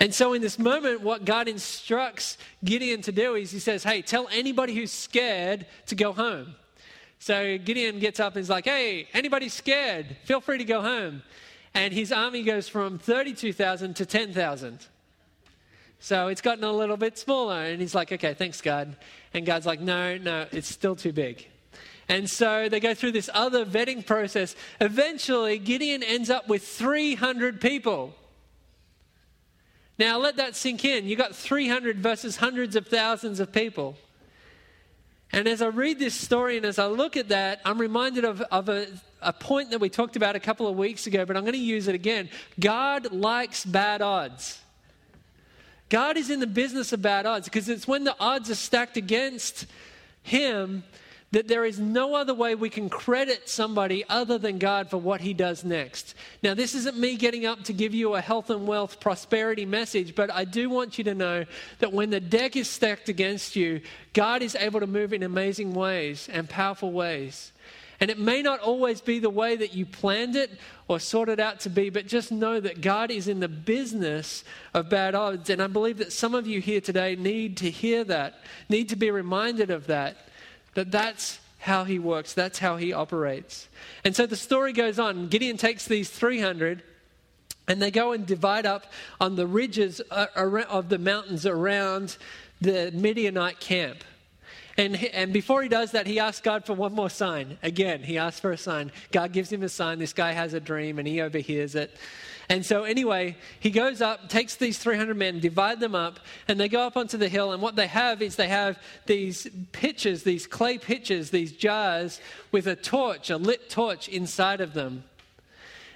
And 0.00 0.14
so, 0.14 0.32
in 0.32 0.40
this 0.40 0.58
moment, 0.58 1.02
what 1.02 1.24
God 1.24 1.48
instructs 1.48 2.38
Gideon 2.64 3.02
to 3.02 3.12
do 3.12 3.34
is 3.34 3.50
he 3.50 3.58
says, 3.58 3.82
Hey, 3.82 4.02
tell 4.02 4.28
anybody 4.30 4.74
who's 4.74 4.92
scared 4.92 5.66
to 5.86 5.94
go 5.94 6.12
home. 6.12 6.54
So 7.18 7.58
Gideon 7.58 7.98
gets 7.98 8.20
up 8.20 8.36
and 8.36 8.42
is 8.42 8.48
like, 8.48 8.64
Hey, 8.64 9.08
anybody 9.12 9.48
scared? 9.48 10.16
Feel 10.24 10.40
free 10.40 10.58
to 10.58 10.64
go 10.64 10.80
home. 10.80 11.22
and 11.74 11.92
his 11.92 12.12
army 12.12 12.42
goes 12.42 12.68
from 12.68 12.98
32,000 12.98 13.94
to 13.96 14.06
10,000. 14.06 14.86
So 16.00 16.28
it's 16.28 16.40
gotten 16.40 16.64
a 16.64 16.72
little 16.72 16.96
bit 16.96 17.18
smaller. 17.18 17.64
And 17.64 17.80
he's 17.80 17.94
like, 17.94 18.12
okay, 18.12 18.34
thanks, 18.34 18.60
God. 18.60 18.96
And 19.34 19.44
God's 19.44 19.66
like, 19.66 19.80
no, 19.80 20.16
no, 20.16 20.46
it's 20.52 20.68
still 20.68 20.96
too 20.96 21.12
big. 21.12 21.46
And 22.08 22.28
so 22.28 22.68
they 22.68 22.80
go 22.80 22.94
through 22.94 23.12
this 23.12 23.28
other 23.34 23.66
vetting 23.66 24.06
process. 24.06 24.56
Eventually, 24.80 25.58
Gideon 25.58 26.02
ends 26.02 26.30
up 26.30 26.48
with 26.48 26.66
300 26.66 27.60
people. 27.60 28.14
Now, 29.98 30.18
let 30.18 30.36
that 30.36 30.56
sink 30.56 30.84
in. 30.84 31.06
You 31.06 31.16
got 31.16 31.34
300 31.34 31.98
versus 31.98 32.36
hundreds 32.36 32.76
of 32.76 32.86
thousands 32.86 33.40
of 33.40 33.52
people. 33.52 33.96
And 35.32 35.46
as 35.46 35.60
I 35.60 35.66
read 35.66 35.98
this 35.98 36.14
story 36.14 36.56
and 36.56 36.64
as 36.64 36.78
I 36.78 36.86
look 36.86 37.16
at 37.16 37.28
that, 37.28 37.60
I'm 37.64 37.78
reminded 37.78 38.24
of, 38.24 38.40
of 38.40 38.68
a, 38.70 38.86
a 39.20 39.32
point 39.32 39.70
that 39.70 39.80
we 39.80 39.90
talked 39.90 40.16
about 40.16 40.36
a 40.36 40.40
couple 40.40 40.66
of 40.66 40.76
weeks 40.76 41.06
ago, 41.06 41.26
but 41.26 41.36
I'm 41.36 41.42
going 41.42 41.52
to 41.52 41.58
use 41.58 41.88
it 41.88 41.94
again. 41.94 42.30
God 42.58 43.12
likes 43.12 43.66
bad 43.66 44.00
odds. 44.00 44.60
God 45.88 46.16
is 46.16 46.30
in 46.30 46.40
the 46.40 46.46
business 46.46 46.92
of 46.92 47.02
bad 47.02 47.26
odds 47.26 47.46
because 47.46 47.68
it's 47.68 47.88
when 47.88 48.04
the 48.04 48.16
odds 48.20 48.50
are 48.50 48.54
stacked 48.54 48.96
against 48.96 49.66
Him 50.22 50.84
that 51.30 51.46
there 51.46 51.64
is 51.64 51.78
no 51.78 52.14
other 52.14 52.32
way 52.32 52.54
we 52.54 52.70
can 52.70 52.88
credit 52.88 53.48
somebody 53.48 54.02
other 54.08 54.38
than 54.38 54.58
God 54.58 54.88
for 54.88 54.96
what 54.96 55.20
he 55.20 55.34
does 55.34 55.62
next. 55.62 56.14
Now, 56.42 56.54
this 56.54 56.74
isn't 56.74 56.96
me 56.96 57.16
getting 57.16 57.44
up 57.44 57.64
to 57.64 57.74
give 57.74 57.94
you 57.94 58.14
a 58.14 58.20
health 58.20 58.48
and 58.48 58.66
wealth 58.66 58.98
prosperity 58.98 59.66
message, 59.66 60.14
but 60.14 60.32
I 60.32 60.44
do 60.44 60.70
want 60.70 60.96
you 60.96 61.04
to 61.04 61.14
know 61.14 61.44
that 61.80 61.92
when 61.92 62.08
the 62.10 62.20
deck 62.20 62.56
is 62.56 62.68
stacked 62.68 63.10
against 63.10 63.56
you, 63.56 63.82
God 64.14 64.42
is 64.42 64.54
able 64.54 64.80
to 64.80 64.86
move 64.86 65.12
in 65.12 65.22
amazing 65.22 65.74
ways 65.74 66.28
and 66.32 66.48
powerful 66.48 66.92
ways. 66.92 67.52
And 68.00 68.10
it 68.10 68.18
may 68.18 68.42
not 68.42 68.60
always 68.60 69.00
be 69.00 69.18
the 69.18 69.30
way 69.30 69.56
that 69.56 69.74
you 69.74 69.84
planned 69.84 70.36
it 70.36 70.52
or 70.86 71.00
sorted 71.00 71.40
out 71.40 71.60
to 71.60 71.70
be, 71.70 71.90
but 71.90 72.06
just 72.06 72.30
know 72.30 72.60
that 72.60 72.80
God 72.80 73.10
is 73.10 73.26
in 73.26 73.40
the 73.40 73.48
business 73.48 74.44
of 74.72 74.88
bad 74.88 75.14
odds. 75.16 75.50
And 75.50 75.60
I 75.60 75.66
believe 75.66 75.98
that 75.98 76.12
some 76.12 76.34
of 76.34 76.46
you 76.46 76.60
here 76.60 76.80
today 76.80 77.16
need 77.16 77.56
to 77.58 77.70
hear 77.70 78.04
that, 78.04 78.40
need 78.68 78.88
to 78.90 78.96
be 78.96 79.10
reminded 79.10 79.70
of 79.70 79.88
that 79.88 80.16
that 80.78 80.92
that's 80.92 81.40
how 81.58 81.82
he 81.82 81.98
works, 81.98 82.34
that's 82.34 82.60
how 82.60 82.76
he 82.76 82.92
operates. 82.92 83.68
And 84.04 84.14
so 84.14 84.26
the 84.26 84.36
story 84.36 84.72
goes 84.72 85.00
on. 85.00 85.26
Gideon 85.26 85.56
takes 85.56 85.86
these 85.86 86.08
300 86.08 86.84
and 87.66 87.82
they 87.82 87.90
go 87.90 88.12
and 88.12 88.24
divide 88.24 88.64
up 88.64 88.86
on 89.20 89.34
the 89.34 89.46
ridges 89.46 90.00
uh, 90.12 90.26
of 90.36 90.88
the 90.88 90.98
mountains 90.98 91.46
around 91.46 92.16
the 92.60 92.92
Midianite 92.92 93.58
camp. 93.58 94.04
And, 94.78 94.94
and 95.06 95.32
before 95.32 95.60
he 95.62 95.68
does 95.68 95.90
that, 95.90 96.06
he 96.06 96.20
asks 96.20 96.40
God 96.40 96.64
for 96.64 96.72
one 96.72 96.94
more 96.94 97.10
sign. 97.10 97.58
Again, 97.64 98.04
he 98.04 98.16
asks 98.16 98.38
for 98.38 98.52
a 98.52 98.56
sign. 98.56 98.92
God 99.10 99.32
gives 99.32 99.52
him 99.52 99.64
a 99.64 99.68
sign. 99.68 99.98
This 99.98 100.12
guy 100.12 100.30
has 100.30 100.54
a 100.54 100.60
dream 100.60 101.00
and 101.00 101.08
he 101.08 101.20
overhears 101.20 101.74
it. 101.74 101.96
And 102.48 102.64
so, 102.64 102.84
anyway, 102.84 103.36
he 103.60 103.70
goes 103.70 104.00
up, 104.00 104.28
takes 104.30 104.54
these 104.54 104.78
300 104.78 105.16
men, 105.16 105.40
divide 105.40 105.80
them 105.80 105.94
up, 105.94 106.20
and 106.46 106.58
they 106.58 106.68
go 106.68 106.80
up 106.80 106.96
onto 106.96 107.18
the 107.18 107.28
hill. 107.28 107.52
And 107.52 107.60
what 107.60 107.76
they 107.76 107.88
have 107.88 108.22
is 108.22 108.36
they 108.36 108.48
have 108.48 108.78
these 109.04 109.48
pitchers, 109.72 110.22
these 110.22 110.46
clay 110.46 110.78
pitchers, 110.78 111.30
these 111.30 111.52
jars 111.52 112.20
with 112.52 112.66
a 112.66 112.76
torch, 112.76 113.28
a 113.28 113.36
lit 113.36 113.68
torch 113.68 114.08
inside 114.08 114.62
of 114.62 114.72
them, 114.72 115.04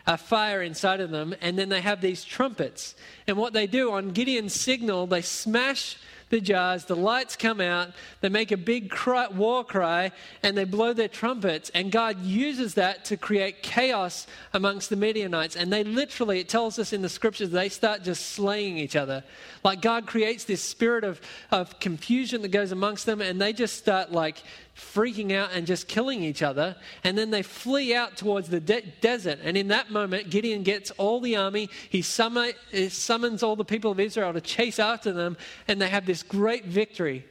a 0.07 0.19
fire 0.19 0.61
inside 0.61 1.01
of 1.01 1.11
them. 1.11 1.35
And 1.41 1.59
then 1.59 1.71
they 1.71 1.81
have 1.81 2.03
these 2.03 2.23
trumpets. 2.23 2.97
And 3.27 3.39
what 3.39 3.55
they 3.55 3.67
do 3.67 3.93
on 3.93 4.11
Gideon's 4.11 4.53
signal, 4.53 5.07
they 5.07 5.23
smash 5.23 5.97
the 6.33 6.41
jars, 6.41 6.87
the 6.87 6.97
lights 6.97 7.37
come 7.37 7.61
out, 7.61 7.91
they 8.23 8.31
make 8.31 8.51
a 8.53 8.57
big 8.57 8.89
cry, 8.89 9.29
war 9.29 9.63
cry, 9.63 10.11
and 10.43 10.57
they 10.57 10.65
blow 10.65 10.95
their 10.95 11.07
trumpets. 11.07 11.71
And 11.75 11.93
God 11.93 12.23
uses 12.23 12.73
that 12.75 13.05
to 13.07 13.19
create 13.19 13.63
chaos 13.63 14.27
amongst 14.55 14.89
the 14.89 14.97
Midianites. 14.97 15.57
And 15.57 15.71
they 15.71 15.85
literally, 15.85 16.41
it 16.41 16.49
tells 16.49 16.79
us 16.79 16.95
in 16.95 17.03
the 17.03 17.11
scriptures, 17.11 17.51
they 17.51 17.69
start 17.69 18.03
just 18.03 18.31
slaying 18.31 18.79
each 18.79 18.97
other. 18.97 19.23
Like 19.63 19.83
God 19.83 20.07
creates 20.07 20.45
this 20.45 20.63
spirit 20.63 21.05
of, 21.05 21.21
of 21.51 21.79
confusion 21.81 22.41
that 22.43 22.49
goes 22.49 22.73
amongst 22.73 23.05
them, 23.05 23.21
and 23.21 23.39
they 23.39 23.53
just 23.53 23.77
start 23.77 24.11
like 24.11 24.43
freaking 24.77 25.33
out 25.33 25.51
and 25.53 25.67
just 25.67 25.89
killing 25.89 26.23
each 26.23 26.43
other. 26.43 26.77
And 27.05 27.17
then 27.17 27.31
they 27.31 27.43
flee 27.43 27.95
out 27.95 28.17
towards 28.17 28.49
the 28.49 28.61
de- 28.61 28.83
desert. 29.01 29.39
And 29.43 29.57
in 29.57 29.69
that 29.69 29.91
moment, 29.91 30.31
Gideon 30.31 30.63
gets 30.63 30.91
all 30.93 31.21
the 31.21 31.37
army. 31.37 31.69
He, 31.91 32.03
summon, 32.03 32.53
he 32.71 32.89
summons 32.89 33.43
all 33.43 33.57
the 33.57 33.65
people 33.65 33.91
of 33.91 34.01
Israel 34.01 34.33
to 34.33 34.41
chase 34.41 34.79
after 34.79 35.13
them. 35.13 35.37
And 35.69 35.81
they 35.81 35.89
have 35.89 36.07
this 36.07 36.23
great 36.23 36.65
victory. 36.65 37.25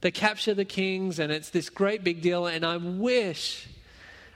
They 0.00 0.10
capture 0.10 0.54
the 0.54 0.64
kings, 0.64 1.18
and 1.18 1.32
it's 1.32 1.50
this 1.50 1.68
great 1.68 2.04
big 2.04 2.22
deal. 2.22 2.46
And 2.46 2.64
I 2.64 2.76
wish, 2.76 3.68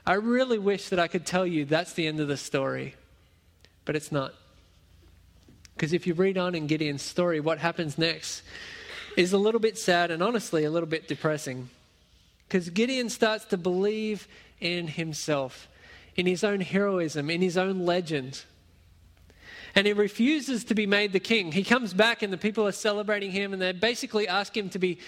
I 0.05 0.13
really 0.13 0.59
wish 0.59 0.89
that 0.89 0.99
I 0.99 1.07
could 1.07 1.25
tell 1.25 1.47
you 1.47 1.65
that's 1.65 1.93
the 1.93 2.05
end 2.05 2.19
of 2.19 2.27
the 2.27 2.37
story. 2.37 2.95
But 3.85 3.95
it's 3.95 4.11
not. 4.11 4.33
Because 5.75 5.93
if 5.93 6.05
you 6.05 6.13
read 6.13 6.37
on 6.37 6.53
in 6.53 6.67
Gideon's 6.67 7.01
story, 7.01 7.39
what 7.39 7.57
happens 7.57 7.97
next 7.97 8.43
is 9.17 9.33
a 9.33 9.37
little 9.37 9.59
bit 9.59 9.77
sad 9.77 10.11
and 10.11 10.21
honestly 10.21 10.63
a 10.65 10.71
little 10.71 10.87
bit 10.87 11.07
depressing. 11.07 11.69
Because 12.47 12.69
Gideon 12.69 13.09
starts 13.09 13.45
to 13.45 13.57
believe 13.57 14.27
in 14.59 14.87
himself, 14.87 15.67
in 16.15 16.25
his 16.25 16.43
own 16.43 16.61
heroism, 16.61 17.29
in 17.29 17.41
his 17.41 17.57
own 17.57 17.85
legend. 17.85 18.43
And 19.75 19.87
he 19.87 19.93
refuses 19.93 20.63
to 20.65 20.75
be 20.75 20.85
made 20.85 21.13
the 21.13 21.19
king. 21.19 21.51
He 21.51 21.63
comes 21.63 21.93
back 21.93 22.21
and 22.21 22.31
the 22.31 22.37
people 22.37 22.67
are 22.67 22.71
celebrating 22.71 23.31
him 23.31 23.53
and 23.53 23.61
they 23.61 23.71
basically 23.71 24.27
ask 24.27 24.55
him 24.55 24.69
to 24.69 24.79
be, 24.79 24.99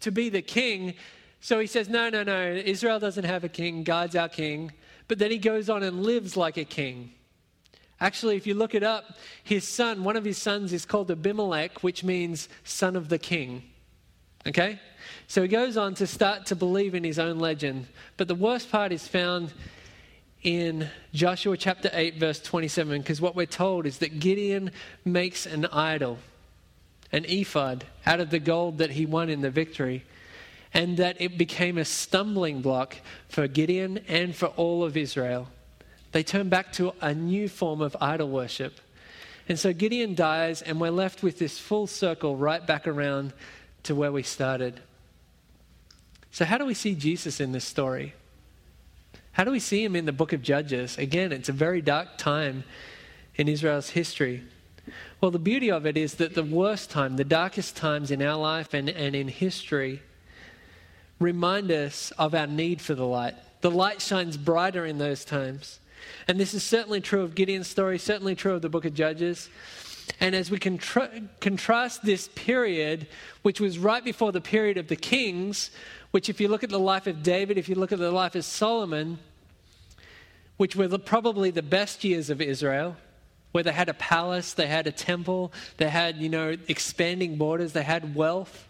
to 0.00 0.12
be 0.12 0.28
the 0.28 0.42
king. 0.42 0.94
So 1.40 1.58
he 1.58 1.66
says, 1.66 1.88
No, 1.88 2.10
no, 2.10 2.22
no, 2.22 2.52
Israel 2.52 2.98
doesn't 2.98 3.24
have 3.24 3.44
a 3.44 3.48
king, 3.48 3.82
God's 3.82 4.14
our 4.14 4.28
king. 4.28 4.72
But 5.08 5.18
then 5.18 5.30
he 5.30 5.38
goes 5.38 5.70
on 5.70 5.82
and 5.82 6.02
lives 6.02 6.36
like 6.36 6.58
a 6.58 6.64
king. 6.64 7.12
Actually, 7.98 8.36
if 8.36 8.46
you 8.46 8.54
look 8.54 8.74
it 8.74 8.82
up, 8.82 9.16
his 9.42 9.66
son, 9.66 10.04
one 10.04 10.16
of 10.16 10.24
his 10.24 10.38
sons 10.38 10.72
is 10.72 10.86
called 10.86 11.10
Abimelech, 11.10 11.82
which 11.82 12.04
means 12.04 12.48
son 12.64 12.96
of 12.96 13.08
the 13.08 13.18
king. 13.18 13.62
Okay? 14.46 14.78
So 15.26 15.42
he 15.42 15.48
goes 15.48 15.76
on 15.76 15.94
to 15.96 16.06
start 16.06 16.46
to 16.46 16.56
believe 16.56 16.94
in 16.94 17.04
his 17.04 17.18
own 17.18 17.38
legend. 17.38 17.86
But 18.16 18.28
the 18.28 18.34
worst 18.34 18.70
part 18.70 18.92
is 18.92 19.06
found 19.06 19.52
in 20.42 20.88
Joshua 21.12 21.56
chapter 21.56 21.90
8, 21.92 22.16
verse 22.16 22.40
27, 22.40 23.00
because 23.00 23.20
what 23.20 23.36
we're 23.36 23.46
told 23.46 23.86
is 23.86 23.98
that 23.98 24.20
Gideon 24.20 24.70
makes 25.04 25.46
an 25.46 25.66
idol, 25.66 26.18
an 27.12 27.26
ephod, 27.26 27.84
out 28.06 28.20
of 28.20 28.30
the 28.30 28.38
gold 28.38 28.78
that 28.78 28.90
he 28.90 29.04
won 29.04 29.28
in 29.28 29.42
the 29.42 29.50
victory, 29.50 30.04
and 30.72 30.96
that 30.96 31.20
it 31.20 31.36
became 31.36 31.76
a 31.76 31.84
stumbling 31.84 32.62
block 32.62 32.96
for 33.28 33.46
Gideon 33.46 34.00
and 34.08 34.34
for 34.34 34.46
all 34.46 34.82
of 34.82 34.96
Israel. 34.96 35.48
They 36.12 36.22
turn 36.22 36.48
back 36.48 36.72
to 36.74 36.94
a 37.00 37.12
new 37.12 37.48
form 37.48 37.80
of 37.82 37.96
idol 38.00 38.30
worship. 38.30 38.80
And 39.48 39.58
so 39.58 39.72
Gideon 39.72 40.14
dies, 40.14 40.62
and 40.62 40.80
we're 40.80 40.90
left 40.90 41.22
with 41.22 41.38
this 41.38 41.58
full 41.58 41.86
circle 41.86 42.36
right 42.36 42.66
back 42.66 42.86
around 42.86 43.32
to 43.84 43.94
where 43.94 44.12
we 44.12 44.22
started. 44.22 44.80
So, 46.30 46.44
how 46.44 46.58
do 46.58 46.64
we 46.64 46.74
see 46.74 46.94
Jesus 46.94 47.40
in 47.40 47.52
this 47.52 47.64
story? 47.64 48.14
How 49.32 49.44
do 49.44 49.50
we 49.50 49.60
see 49.60 49.84
him 49.84 49.96
in 49.96 50.06
the 50.06 50.12
book 50.12 50.32
of 50.32 50.42
Judges? 50.42 50.98
Again, 50.98 51.32
it's 51.32 51.48
a 51.48 51.52
very 51.52 51.80
dark 51.80 52.18
time 52.18 52.64
in 53.36 53.48
Israel's 53.48 53.90
history. 53.90 54.42
Well, 55.20 55.30
the 55.30 55.38
beauty 55.38 55.70
of 55.70 55.86
it 55.86 55.96
is 55.96 56.14
that 56.14 56.34
the 56.34 56.42
worst 56.42 56.90
time, 56.90 57.16
the 57.16 57.24
darkest 57.24 57.76
times 57.76 58.10
in 58.10 58.22
our 58.22 58.36
life 58.36 58.74
and, 58.74 58.88
and 58.88 59.14
in 59.14 59.28
history, 59.28 60.02
remind 61.18 61.70
us 61.70 62.10
of 62.12 62.34
our 62.34 62.46
need 62.46 62.80
for 62.80 62.94
the 62.94 63.06
light. 63.06 63.34
The 63.60 63.70
light 63.70 64.00
shines 64.00 64.36
brighter 64.36 64.86
in 64.86 64.98
those 64.98 65.24
times. 65.24 65.78
And 66.26 66.40
this 66.40 66.54
is 66.54 66.62
certainly 66.62 67.00
true 67.00 67.22
of 67.22 67.34
Gideon's 67.34 67.68
story, 67.68 67.98
certainly 67.98 68.34
true 68.34 68.54
of 68.54 68.62
the 68.62 68.70
book 68.70 68.84
of 68.84 68.94
Judges. 68.94 69.50
And 70.18 70.34
as 70.34 70.50
we 70.50 70.58
contra- 70.58 71.10
contrast 71.40 72.02
this 72.02 72.28
period, 72.34 73.06
which 73.42 73.60
was 73.60 73.78
right 73.78 74.04
before 74.04 74.32
the 74.32 74.40
period 74.40 74.76
of 74.76 74.88
the 74.88 74.96
kings, 74.96 75.70
which, 76.10 76.28
if 76.28 76.40
you 76.40 76.48
look 76.48 76.64
at 76.64 76.70
the 76.70 76.78
life 76.80 77.06
of 77.06 77.22
David, 77.22 77.56
if 77.58 77.68
you 77.68 77.74
look 77.74 77.92
at 77.92 77.98
the 77.98 78.10
life 78.10 78.34
of 78.34 78.44
Solomon, 78.44 79.18
which 80.56 80.74
were 80.74 80.88
the, 80.88 80.98
probably 80.98 81.50
the 81.50 81.62
best 81.62 82.02
years 82.02 82.28
of 82.28 82.40
Israel, 82.40 82.96
where 83.52 83.64
they 83.64 83.72
had 83.72 83.88
a 83.88 83.94
palace, 83.94 84.52
they 84.52 84.66
had 84.66 84.86
a 84.86 84.92
temple, 84.92 85.52
they 85.76 85.88
had, 85.88 86.16
you 86.16 86.28
know, 86.28 86.56
expanding 86.68 87.36
borders, 87.36 87.72
they 87.72 87.82
had 87.82 88.14
wealth. 88.14 88.68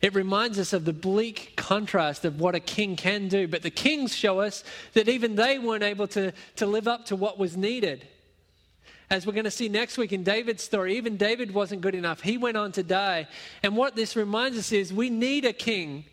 It 0.00 0.14
reminds 0.14 0.58
us 0.58 0.72
of 0.72 0.84
the 0.84 0.92
bleak 0.92 1.54
contrast 1.56 2.24
of 2.24 2.40
what 2.40 2.54
a 2.54 2.60
king 2.60 2.96
can 2.96 3.28
do. 3.28 3.48
But 3.48 3.62
the 3.62 3.70
kings 3.70 4.14
show 4.14 4.40
us 4.40 4.62
that 4.92 5.08
even 5.08 5.34
they 5.34 5.58
weren't 5.58 5.82
able 5.82 6.06
to, 6.08 6.32
to 6.56 6.66
live 6.66 6.86
up 6.86 7.06
to 7.06 7.16
what 7.16 7.38
was 7.38 7.56
needed. 7.56 8.06
As 9.10 9.26
we're 9.26 9.32
going 9.32 9.44
to 9.44 9.50
see 9.50 9.68
next 9.68 9.96
week 9.96 10.12
in 10.12 10.22
David's 10.22 10.62
story, 10.62 10.96
even 10.96 11.16
David 11.16 11.54
wasn't 11.54 11.80
good 11.80 11.94
enough. 11.94 12.20
He 12.20 12.36
went 12.36 12.56
on 12.56 12.72
to 12.72 12.82
die. 12.82 13.26
And 13.62 13.76
what 13.76 13.96
this 13.96 14.16
reminds 14.16 14.58
us 14.58 14.70
is 14.70 14.92
we 14.92 15.08
need 15.08 15.44
a 15.44 15.52
king 15.52 16.04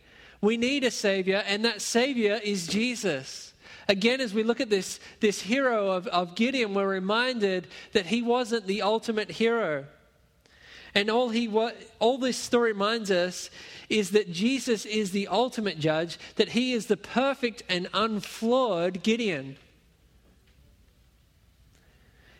we 0.45 0.57
need 0.57 0.83
a 0.83 0.91
Savior, 0.91 1.43
and 1.47 1.65
that 1.65 1.81
Savior 1.81 2.39
is 2.43 2.67
Jesus. 2.67 3.53
Again, 3.87 4.21
as 4.21 4.33
we 4.33 4.43
look 4.43 4.61
at 4.61 4.69
this, 4.69 4.99
this 5.19 5.41
hero 5.41 5.89
of, 5.89 6.07
of 6.07 6.35
Gideon, 6.35 6.73
we're 6.73 6.87
reminded 6.87 7.67
that 7.93 8.05
he 8.05 8.21
wasn't 8.21 8.67
the 8.67 8.81
ultimate 8.81 9.31
hero. 9.31 9.85
And 10.93 11.09
all, 11.09 11.29
he, 11.29 11.47
all 11.99 12.17
this 12.17 12.37
story 12.37 12.73
reminds 12.73 13.11
us 13.11 13.49
is 13.89 14.11
that 14.11 14.31
Jesus 14.31 14.85
is 14.85 15.11
the 15.11 15.27
ultimate 15.27 15.79
judge, 15.79 16.17
that 16.35 16.49
he 16.49 16.73
is 16.73 16.85
the 16.85 16.97
perfect 16.97 17.63
and 17.67 17.87
unflawed 17.93 19.03
Gideon. 19.03 19.57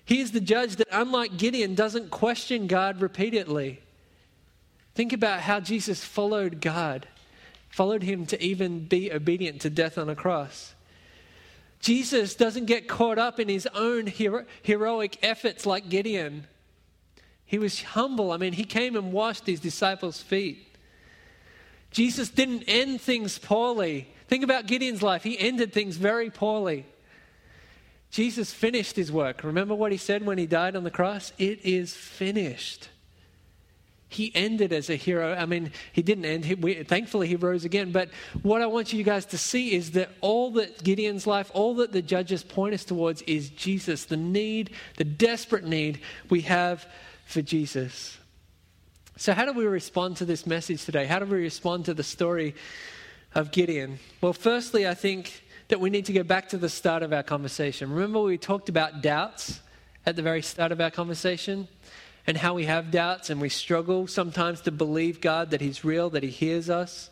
He 0.05 0.21
is 0.21 0.31
the 0.31 0.39
judge 0.39 0.75
that, 0.75 0.87
unlike 0.91 1.37
Gideon, 1.37 1.73
doesn't 1.73 2.11
question 2.11 2.67
God 2.67 3.01
repeatedly. 3.01 3.81
Think 4.93 5.11
about 5.11 5.41
how 5.41 5.59
Jesus 5.59 6.03
followed 6.03 6.61
God, 6.61 7.07
followed 7.69 8.03
him 8.03 8.25
to 8.27 8.41
even 8.41 8.85
be 8.85 9.11
obedient 9.11 9.61
to 9.61 9.69
death 9.69 9.97
on 9.97 10.07
a 10.07 10.15
cross. 10.15 10.75
Jesus 11.81 12.35
doesn't 12.35 12.65
get 12.65 12.87
caught 12.87 13.17
up 13.17 13.39
in 13.39 13.49
his 13.49 13.67
own 13.73 14.07
hero- 14.07 14.45
heroic 14.61 15.17
efforts 15.21 15.65
like 15.65 15.89
Gideon. 15.89 16.47
He 17.45 17.59
was 17.59 17.81
humble. 17.81 18.31
I 18.31 18.37
mean, 18.37 18.53
he 18.53 18.63
came 18.63 18.95
and 18.95 19.11
washed 19.11 19.45
his 19.45 19.59
disciples' 19.59 20.21
feet. 20.21 20.65
Jesus 21.91 22.29
didn't 22.29 22.63
end 22.63 23.01
things 23.01 23.37
poorly. 23.37 24.07
Think 24.27 24.43
about 24.43 24.65
Gideon's 24.65 25.03
life. 25.03 25.23
He 25.23 25.37
ended 25.37 25.73
things 25.73 25.97
very 25.97 26.29
poorly. 26.29 26.85
Jesus 28.15 28.53
finished 28.53 28.95
his 28.95 29.11
work. 29.11 29.43
Remember 29.43 29.75
what 29.75 29.91
he 29.91 29.97
said 29.97 30.25
when 30.25 30.37
he 30.37 30.45
died 30.45 30.77
on 30.77 30.85
the 30.85 30.89
cross? 30.89 31.33
It 31.37 31.65
is 31.65 31.93
finished. 31.93 32.87
He 34.07 34.31
ended 34.33 34.71
as 34.71 34.89
a 34.89 34.95
hero. 34.95 35.35
I 35.35 35.45
mean, 35.45 35.73
he 35.91 36.01
didn't 36.01 36.23
end. 36.23 36.45
He, 36.45 36.55
we, 36.55 36.75
thankfully, 36.85 37.27
he 37.27 37.35
rose 37.35 37.65
again. 37.65 37.91
But 37.91 38.11
what 38.41 38.61
I 38.61 38.67
want 38.67 38.93
you 38.93 39.03
guys 39.03 39.25
to 39.25 39.37
see 39.37 39.75
is 39.75 39.91
that 39.91 40.11
all 40.21 40.51
that 40.51 40.81
Gideon's 40.81 41.27
life, 41.27 41.51
all 41.53 41.75
that 41.75 41.91
the 41.91 42.01
judges 42.01 42.41
point 42.41 42.73
us 42.73 42.85
towards 42.85 43.21
is 43.23 43.49
Jesus, 43.49 44.05
the 44.05 44.15
need, 44.15 44.69
the 44.95 45.03
desperate 45.03 45.65
need 45.65 45.99
we 46.29 46.39
have 46.43 46.87
for 47.25 47.41
Jesus. 47.41 48.17
So, 49.17 49.33
how 49.33 49.43
do 49.43 49.51
we 49.51 49.65
respond 49.65 50.15
to 50.17 50.25
this 50.25 50.47
message 50.47 50.85
today? 50.85 51.05
How 51.05 51.19
do 51.19 51.25
we 51.25 51.41
respond 51.41 51.83
to 51.85 51.93
the 51.93 52.01
story 52.01 52.55
of 53.33 53.51
Gideon? 53.51 53.99
Well, 54.21 54.31
firstly, 54.31 54.87
I 54.87 54.93
think 54.93 55.43
that 55.67 55.79
we 55.79 55.89
need 55.89 56.05
to 56.05 56.13
go 56.13 56.23
back 56.23 56.49
to 56.49 56.57
the 56.57 56.69
start 56.69 57.03
of 57.03 57.11
our 57.11 57.23
conversation. 57.23 57.91
Remember, 57.91 58.21
we 58.21 58.37
talked 58.37 58.69
about 58.69 59.01
doubts 59.01 59.61
at 60.05 60.15
the 60.15 60.21
very 60.21 60.41
start 60.41 60.71
of 60.71 60.79
our 60.79 60.91
conversation 60.91 61.67
and 62.27 62.37
how 62.37 62.53
we 62.53 62.65
have 62.65 62.91
doubts 62.91 63.29
and 63.29 63.41
we 63.41 63.49
struggle 63.49 64.07
sometimes 64.07 64.61
to 64.61 64.71
believe 64.71 65.21
God 65.21 65.51
that 65.51 65.61
He's 65.61 65.83
real, 65.83 66.09
that 66.11 66.23
He 66.23 66.29
hears 66.29 66.69
us. 66.69 67.09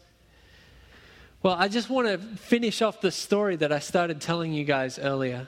Well, 1.41 1.55
I 1.57 1.67
just 1.67 1.89
want 1.89 2.07
to 2.07 2.17
finish 2.37 2.81
off 2.81 3.01
the 3.01 3.11
story 3.11 3.55
that 3.57 3.71
I 3.71 3.79
started 3.79 4.21
telling 4.21 4.53
you 4.53 4.63
guys 4.63 4.97
earlier. 4.97 5.47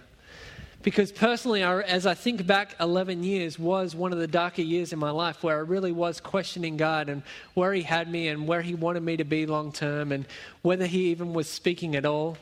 Because 0.81 1.11
personally, 1.11 1.63
as 1.63 2.05
I 2.05 2.13
think 2.13 2.45
back 2.45 2.75
11 2.79 3.23
years, 3.23 3.57
was 3.57 3.95
one 3.95 4.13
of 4.13 4.19
the 4.19 4.27
darker 4.27 4.61
years 4.61 4.93
in 4.93 4.99
my 4.99 5.09
life 5.09 5.41
where 5.41 5.55
I 5.55 5.61
really 5.61 5.91
was 5.91 6.19
questioning 6.19 6.77
God 6.77 7.09
and 7.09 7.23
where 7.53 7.73
He 7.73 7.81
had 7.81 8.11
me 8.11 8.27
and 8.27 8.47
where 8.47 8.61
He 8.61 8.75
wanted 8.75 9.01
me 9.01 9.17
to 9.17 9.23
be 9.23 9.45
long 9.45 9.71
term 9.71 10.11
and 10.11 10.27
whether 10.61 10.85
He 10.85 11.09
even 11.11 11.33
was 11.33 11.49
speaking 11.49 11.95
at 11.95 12.05
all. 12.05 12.37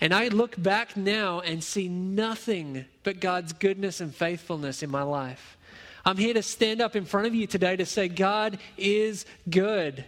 And 0.00 0.14
I 0.14 0.28
look 0.28 0.60
back 0.60 0.96
now 0.96 1.40
and 1.40 1.62
see 1.62 1.88
nothing 1.88 2.86
but 3.02 3.20
God's 3.20 3.52
goodness 3.52 4.00
and 4.00 4.14
faithfulness 4.14 4.82
in 4.82 4.90
my 4.90 5.02
life. 5.02 5.58
I'm 6.04 6.16
here 6.16 6.34
to 6.34 6.42
stand 6.42 6.80
up 6.80 6.96
in 6.96 7.04
front 7.04 7.26
of 7.26 7.34
you 7.34 7.46
today 7.46 7.76
to 7.76 7.84
say, 7.84 8.08
God 8.08 8.58
is 8.78 9.26
good. 9.48 10.04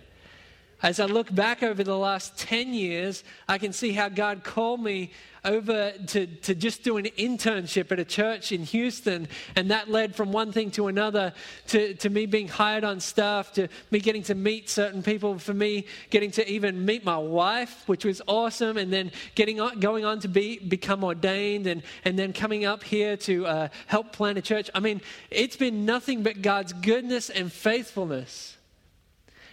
As 0.83 0.99
I 0.99 1.05
look 1.07 1.33
back 1.33 1.63
over 1.63 1.85
the 1.85 1.97
last 1.97 2.37
10 2.39 2.75
years, 2.75 3.23
I 3.49 3.59
can 3.59 3.73
see 3.73 3.93
how 3.93 4.09
God 4.09 4.43
called 4.43 4.83
me 4.83 5.13
over 5.45 5.93
to, 6.09 6.27
to 6.27 6.55
just 6.55 6.83
do 6.83 6.97
an 6.97 7.05
internship 7.05 7.91
at 7.93 8.01
a 8.01 8.05
church 8.05 8.51
in 8.51 8.65
Houston. 8.65 9.29
And 9.55 9.71
that 9.71 9.89
led 9.89 10.17
from 10.17 10.33
one 10.33 10.51
thing 10.51 10.73
to 10.73 10.89
another 10.89 11.35
to, 11.69 11.95
to 11.95 12.11
me 12.11 12.27
being 12.27 12.49
hired 12.49 12.83
on 12.83 12.99
staff, 12.99 13.53
to 13.53 13.69
me 13.93 14.01
getting 14.01 14.25
to 14.25 14.35
meet 14.35 14.69
certain 14.69 15.05
people, 15.05 15.39
for 15.39 15.55
me 15.55 15.87
getting 16.11 16.33
to 16.33 16.51
even 16.51 16.85
meet 16.85 17.05
my 17.05 17.19
wife, 17.19 17.85
which 17.87 18.05
was 18.05 18.21
awesome. 18.27 18.77
And 18.77 18.93
then 18.93 19.13
getting 19.37 19.61
on, 19.61 19.79
going 19.79 20.05
on 20.05 20.19
to 20.21 20.29
be, 20.29 20.59
become 20.59 21.05
ordained 21.05 21.69
and, 21.69 21.83
and 22.05 22.19
then 22.19 22.33
coming 22.33 22.65
up 22.65 22.83
here 22.83 23.17
to 23.19 23.47
uh, 23.47 23.69
help 23.87 24.13
plant 24.13 24.39
a 24.39 24.43
church. 24.43 24.69
I 24.75 24.81
mean, 24.81 25.01
it's 25.31 25.57
been 25.57 25.85
nothing 25.85 26.25
but 26.25 26.43
God's 26.43 26.73
goodness 26.73 27.31
and 27.31 27.53
faithfulness. 27.53 28.57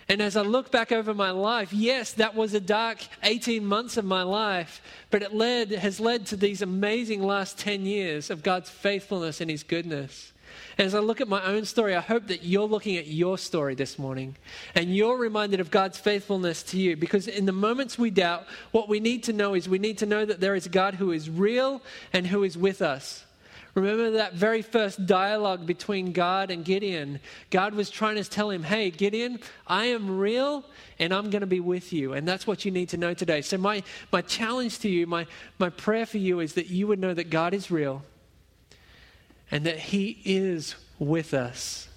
And 0.09 0.23
as 0.23 0.35
I 0.35 0.41
look 0.41 0.71
back 0.71 0.91
over 0.91 1.13
my 1.13 1.29
life, 1.29 1.71
yes, 1.71 2.13
that 2.13 2.33
was 2.33 2.55
a 2.55 2.59
dark 2.59 2.97
18 3.21 3.63
months 3.63 3.95
of 3.95 4.05
my 4.05 4.23
life, 4.23 4.81
but 5.11 5.21
it 5.21 5.35
led, 5.35 5.69
has 5.69 5.99
led 5.99 6.25
to 6.27 6.35
these 6.35 6.63
amazing 6.63 7.21
last 7.21 7.59
10 7.59 7.85
years 7.85 8.31
of 8.31 8.41
God's 8.41 8.71
faithfulness 8.71 9.39
and 9.39 9.51
His 9.51 9.61
goodness. 9.61 10.33
And 10.79 10.87
as 10.87 10.95
I 10.95 10.99
look 10.99 11.21
at 11.21 11.27
my 11.27 11.43
own 11.43 11.63
story, 11.63 11.95
I 11.95 12.01
hope 12.01 12.25
that 12.27 12.43
you're 12.43 12.67
looking 12.67 12.97
at 12.97 13.05
your 13.05 13.37
story 13.37 13.75
this 13.75 13.99
morning 13.99 14.35
and 14.73 14.95
you're 14.95 15.15
reminded 15.15 15.59
of 15.59 15.69
God's 15.69 15.99
faithfulness 15.99 16.63
to 16.63 16.79
you. 16.79 16.97
Because 16.97 17.27
in 17.27 17.45
the 17.45 17.51
moments 17.51 17.99
we 17.99 18.09
doubt, 18.09 18.47
what 18.71 18.89
we 18.89 18.99
need 18.99 19.23
to 19.25 19.33
know 19.33 19.53
is 19.53 19.69
we 19.69 19.77
need 19.77 19.99
to 19.99 20.07
know 20.07 20.25
that 20.25 20.39
there 20.39 20.55
is 20.55 20.65
a 20.65 20.69
God 20.69 20.95
who 20.95 21.11
is 21.11 21.29
real 21.29 21.83
and 22.13 22.25
who 22.25 22.43
is 22.43 22.57
with 22.57 22.81
us. 22.81 23.25
Remember 23.75 24.11
that 24.11 24.33
very 24.33 24.61
first 24.61 25.05
dialogue 25.05 25.65
between 25.65 26.11
God 26.11 26.49
and 26.49 26.65
Gideon? 26.65 27.19
God 27.49 27.75
was 27.75 27.89
trying 27.89 28.15
to 28.15 28.23
tell 28.23 28.49
him, 28.49 28.63
hey, 28.63 28.89
Gideon, 28.89 29.39
I 29.67 29.85
am 29.85 30.17
real 30.17 30.65
and 30.97 31.13
I'm 31.13 31.29
going 31.29 31.41
to 31.41 31.47
be 31.47 31.59
with 31.59 31.93
you. 31.93 32.13
And 32.13 32.27
that's 32.27 32.47
what 32.47 32.65
you 32.65 32.71
need 32.71 32.89
to 32.89 32.97
know 32.97 33.13
today. 33.13 33.41
So, 33.41 33.57
my, 33.57 33.83
my 34.11 34.21
challenge 34.21 34.79
to 34.79 34.89
you, 34.89 35.05
my, 35.05 35.27
my 35.59 35.69
prayer 35.69 36.05
for 36.05 36.17
you 36.17 36.39
is 36.39 36.53
that 36.53 36.67
you 36.67 36.87
would 36.87 36.99
know 36.99 37.13
that 37.13 37.29
God 37.29 37.53
is 37.53 37.69
real 37.69 38.03
and 39.51 39.65
that 39.65 39.79
He 39.79 40.19
is 40.25 40.75
with 40.97 41.33
us. 41.33 41.87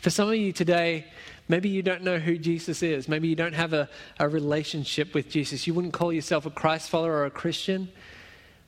For 0.00 0.10
some 0.10 0.28
of 0.28 0.36
you 0.36 0.52
today, 0.52 1.06
maybe 1.48 1.68
you 1.68 1.82
don't 1.82 2.02
know 2.02 2.18
who 2.18 2.38
Jesus 2.38 2.82
is. 2.82 3.08
Maybe 3.08 3.26
you 3.26 3.34
don't 3.34 3.54
have 3.54 3.72
a, 3.72 3.88
a 4.20 4.28
relationship 4.28 5.12
with 5.14 5.28
Jesus. 5.28 5.66
You 5.66 5.74
wouldn't 5.74 5.92
call 5.92 6.12
yourself 6.12 6.46
a 6.46 6.50
Christ 6.50 6.88
follower 6.88 7.12
or 7.12 7.24
a 7.24 7.30
Christian. 7.30 7.88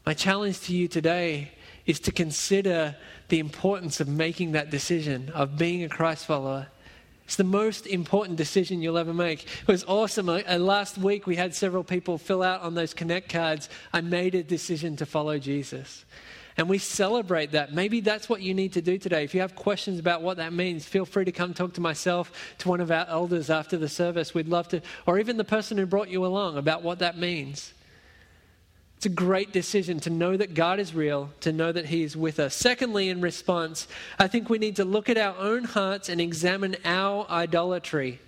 My 0.05 0.15
challenge 0.15 0.61
to 0.63 0.75
you 0.75 0.89
today 0.89 1.53
is 1.89 1.99
to 1.99 2.13
consider 2.13 2.95
the 3.29 3.41
importance 3.41 3.99
of 3.99 4.07
making 4.07 4.53
that 4.53 4.71
decision, 4.71 5.31
of 5.35 5.57
being 5.57 5.83
a 5.83 5.89
Christ 5.89 6.27
follower. 6.27 6.69
It's 7.25 7.37
the 7.37 7.45
most 7.45 7.87
important 7.87 8.37
decision 8.37 8.83
you'll 8.83 8.99
ever 8.99 9.15
make. 9.15 9.45
It 9.45 9.69
was 9.69 9.85
awesome. 9.85 10.29
Uh, 10.29 10.43
last 10.59 10.99
week, 10.99 11.27
we 11.27 11.35
had 11.35 11.55
several 11.55 11.83
people 11.83 12.19
fill 12.19 12.43
out 12.43 12.61
on 12.61 12.75
those 12.75 12.93
Connect 12.93 13.31
cards 13.31 13.71
I 13.91 14.03
made 14.03 14.35
a 14.35 14.43
decision 14.43 14.97
to 14.97 15.07
follow 15.07 15.39
Jesus. 15.39 16.05
And 16.59 16.69
we 16.69 16.77
celebrate 16.77 17.53
that. 17.53 17.73
Maybe 17.73 18.01
that's 18.01 18.29
what 18.29 18.43
you 18.43 18.53
need 18.53 18.75
to 18.75 18.83
do 18.83 18.99
today. 18.99 19.25
If 19.25 19.35
you 19.35 19.41
have 19.41 19.55
questions 19.55 19.99
about 19.99 20.21
what 20.21 20.37
that 20.37 20.53
means, 20.53 20.85
feel 20.85 21.07
free 21.07 21.25
to 21.25 21.33
come 21.33 21.55
talk 21.55 21.73
to 21.75 21.81
myself, 21.81 22.55
to 22.59 22.69
one 22.69 22.81
of 22.83 22.91
our 22.91 23.07
elders 23.09 23.49
after 23.49 23.79
the 23.79 23.89
service. 23.89 24.35
We'd 24.35 24.49
love 24.49 24.69
to, 24.69 24.83
or 25.07 25.19
even 25.19 25.39
the 25.39 25.45
person 25.45 25.79
who 25.79 25.87
brought 25.87 26.09
you 26.09 26.27
along 26.27 26.59
about 26.59 26.83
what 26.83 26.99
that 26.99 27.17
means. 27.17 27.73
It's 28.99 29.07
a 29.07 29.11
great 29.11 29.53
decision 29.53 30.01
to 30.01 30.11
know 30.11 30.37
that 30.37 30.55
God 30.55 30.81
is 30.81 30.93
real, 30.93 31.31
to 31.43 31.53
know 31.53 31.71
that 31.71 31.87
He 31.87 32.03
is 32.03 32.17
with 32.17 32.41
us. 32.41 32.53
Secondly, 32.53 33.11
in 33.11 33.21
response, 33.21 33.87
I 34.19 34.27
think 34.27 34.51
we 34.51 34.59
need 34.59 34.75
to 34.75 34.85
look 34.85 35.09
at 35.09 35.17
our 35.17 35.37
own 35.39 35.63
hearts 35.63 36.09
and 36.09 36.21
examine 36.21 36.75
our 36.85 37.25
idolatry. 37.31 38.19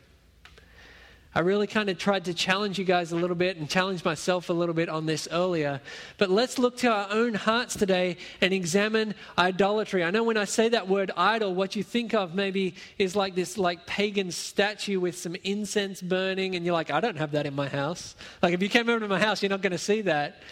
I 1.33 1.41
really 1.41 1.69
kind 1.69 1.89
of 1.89 1.97
tried 1.97 2.25
to 2.25 2.35
challenge 2.35 2.77
you 2.77 2.85
guys 2.85 3.13
a 3.13 3.17
little 3.17 3.37
bit 3.37 3.57
and 3.57 3.71
challenge 3.71 4.05
myself 4.05 4.51
a 4.51 4.53
little 4.53 4.75
bit 4.75 4.89
on 4.89 5.07
this 5.07 5.29
earlier. 5.31 5.81
But 6.19 6.29
let's 6.29 6.59
look 6.59 6.77
to 6.79 6.91
our 6.91 7.07
own 7.09 7.35
hearts 7.35 7.77
today 7.77 8.17
and 8.41 8.53
examine 8.53 9.15
idolatry. 9.39 10.03
I 10.03 10.11
know 10.11 10.25
when 10.25 10.37
I 10.37 10.45
say 10.45 10.71
that 10.71 10.89
word 10.89 11.13
idol, 11.17 11.55
what 11.55 11.77
you 11.77 11.85
think 11.85 12.15
of 12.15 12.35
maybe 12.35 12.75
is 12.99 13.15
like 13.15 13.37
this 13.37 13.57
like 13.57 13.87
pagan 13.87 14.33
statue 14.33 14.99
with 14.99 15.17
some 15.17 15.37
incense 15.45 16.03
burning, 16.03 16.57
and 16.57 16.65
you're 16.65 16.75
like, 16.75 16.91
I 16.91 16.99
don't 16.99 17.19
have 17.19 17.31
that 17.31 17.47
in 17.47 17.55
my 17.55 17.69
house. 17.69 18.17
Like 18.43 18.53
if 18.53 18.61
you 18.61 18.69
came 18.69 18.89
over 18.89 18.99
to 18.99 19.09
my 19.09 19.21
house, 19.21 19.41
you're 19.41 19.51
not 19.51 19.63
going 19.63 19.71
to 19.71 19.79
see 19.79 20.01
that. 20.03 20.43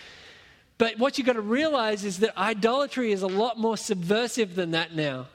But 0.79 0.97
what 0.97 1.19
you've 1.19 1.27
got 1.27 1.33
to 1.33 1.41
realize 1.41 2.05
is 2.05 2.19
that 2.19 2.39
idolatry 2.39 3.11
is 3.11 3.23
a 3.23 3.27
lot 3.27 3.59
more 3.59 3.77
subversive 3.77 4.55
than 4.55 4.71
that 4.71 4.95
now. 4.95 5.27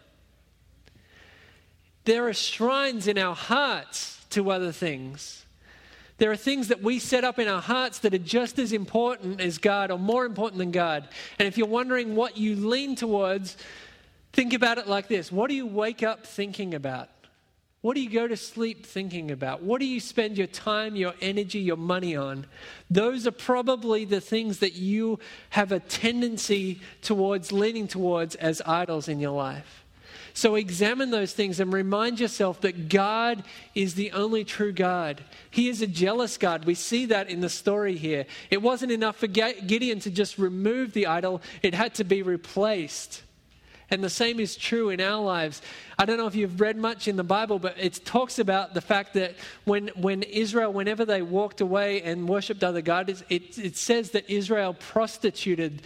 There 2.06 2.30
are 2.30 2.34
shrines 2.34 3.10
in 3.10 3.18
our 3.18 3.36
hearts 3.36 4.23
to 4.34 4.52
other 4.52 4.72
things. 4.72 5.46
There 6.18 6.32
are 6.32 6.38
things 6.38 6.68
that 6.68 6.82
we 6.82 7.00
set 7.00 7.24
up 7.24 7.40
in 7.40 7.48
our 7.48 7.62
hearts 7.62 8.00
that 8.00 8.14
are 8.14 8.20
just 8.20 8.60
as 8.60 8.72
important 8.72 9.42
as 9.42 9.58
God 9.58 9.92
or 9.92 9.98
more 9.98 10.26
important 10.26 10.60
than 10.60 10.72
God. 10.72 11.08
And 11.40 11.48
if 11.48 11.58
you're 11.58 11.68
wondering 11.68 12.16
what 12.16 12.38
you 12.38 12.56
lean 12.56 12.96
towards, 12.96 13.58
think 14.32 14.54
about 14.54 14.78
it 14.78 14.88
like 14.88 15.08
this 15.08 15.32
What 15.32 15.50
do 15.50 15.56
you 15.56 15.66
wake 15.66 16.04
up 16.04 16.26
thinking 16.26 16.74
about? 16.74 17.10
What 17.82 17.96
do 17.96 18.02
you 18.02 18.10
go 18.10 18.30
to 18.30 18.38
sleep 18.38 18.86
thinking 18.86 19.30
about? 19.30 19.62
What 19.62 19.82
do 19.82 19.86
you 19.86 20.00
spend 20.00 20.38
your 20.38 20.48
time, 20.48 20.96
your 20.96 21.14
energy, 21.20 21.60
your 21.60 21.76
money 21.76 22.16
on? 22.16 22.46
Those 22.90 23.28
are 23.28 23.32
probably 23.32 24.06
the 24.06 24.22
things 24.22 24.60
that 24.60 24.72
you 24.76 25.20
have 25.50 25.74
a 25.74 25.82
tendency 25.82 26.80
towards, 27.02 27.52
leaning 27.52 27.90
towards 27.90 28.36
as 28.36 28.62
idols 28.66 29.10
in 29.10 29.20
your 29.20 29.32
life. 29.32 29.83
So 30.34 30.56
examine 30.56 31.12
those 31.12 31.32
things 31.32 31.60
and 31.60 31.72
remind 31.72 32.20
yourself 32.20 32.62
that 32.62 32.90
God 32.90 33.44
is 33.76 33.94
the 33.94 34.12
only 34.14 34.44
true 34.44 34.72
God. 34.72 35.24
He 35.52 35.70
is 35.70 35.82
a 35.82 35.88
jealous 35.88 36.38
God. 36.38 36.66
We 36.66 36.74
see 36.74 37.06
that 37.08 37.30
in 37.30 37.40
the 37.42 37.50
story 37.50 37.96
here. 37.96 38.26
It 38.50 38.62
wasn't 38.62 38.92
enough 38.92 39.18
for 39.18 39.28
Gideon 39.28 40.00
to 40.00 40.10
just 40.10 40.40
remove 40.40 40.94
the 40.94 41.06
idol, 41.06 41.42
it 41.62 41.76
had 41.76 41.94
to 41.96 42.04
be 42.04 42.24
replaced. 42.24 43.22
And 43.92 44.04
the 44.04 44.10
same 44.10 44.40
is 44.40 44.56
true 44.56 44.90
in 44.90 45.00
our 45.00 45.24
lives. 45.24 45.62
I 46.00 46.06
don't 46.06 46.18
know 46.18 46.26
if 46.26 46.34
you've 46.34 46.60
read 46.60 46.78
much 46.78 47.08
in 47.08 47.16
the 47.16 47.24
Bible, 47.24 47.60
but 47.60 47.76
it 47.78 48.04
talks 48.04 48.40
about 48.40 48.74
the 48.74 48.82
fact 48.82 49.14
that 49.14 49.36
when, 49.66 49.90
when 49.90 50.24
Israel, 50.24 50.74
whenever 50.74 51.06
they 51.06 51.22
walked 51.22 51.62
away 51.62 52.02
and 52.02 52.28
worshipped 52.28 52.64
other 52.64 52.82
gods, 52.82 53.24
it, 53.30 53.56
it 53.60 53.78
says 53.78 54.12
that 54.12 54.28
Israel 54.32 54.74
prostituted 54.74 55.84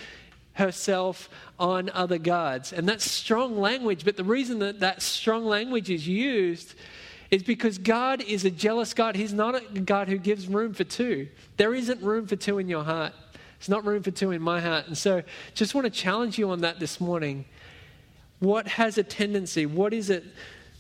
herself 0.58 1.30
on 1.60 1.90
other 1.90 2.18
gods. 2.18 2.74
And 2.74 2.88
that's 2.88 3.10
strong 3.10 3.60
language, 3.60 4.04
but 4.04 4.18
the 4.18 4.24
reason 4.24 4.60
that 4.60 4.80
that 4.80 5.02
strong 5.02 5.46
language 5.46 5.90
is 5.90 6.08
used 6.08 6.74
is 7.30 7.44
because 7.44 7.78
God 7.78 8.22
is 8.22 8.46
a 8.46 8.52
jealous 8.52 8.94
God. 8.94 9.16
He's 9.16 9.34
not 9.34 9.56
a 9.56 9.80
God 9.80 10.08
who 10.08 10.18
gives 10.18 10.48
room 10.48 10.74
for 10.74 10.84
two. 10.84 11.28
There 11.58 11.74
isn't 11.74 12.02
room 12.02 12.26
for 12.26 12.36
two 12.36 12.58
in 12.58 12.70
your 12.70 12.84
heart. 12.84 13.14
There's 13.60 13.70
not 13.70 13.86
room 13.86 14.04
for 14.04 14.12
two 14.12 14.32
in 14.32 14.42
my 14.42 14.62
heart. 14.62 14.88
And 14.88 14.98
so 14.98 15.24
just 15.54 15.76
want 15.76 15.86
to 15.86 15.92
challenge 15.92 16.38
you 16.38 16.50
on 16.52 16.62
that 16.62 16.80
this 16.80 17.02
morning. 17.02 17.46
What 18.40 18.68
has 18.68 18.98
a 18.98 19.04
tendency? 19.04 19.66
What 19.66 19.94
is 19.94 20.10
it 20.10 20.24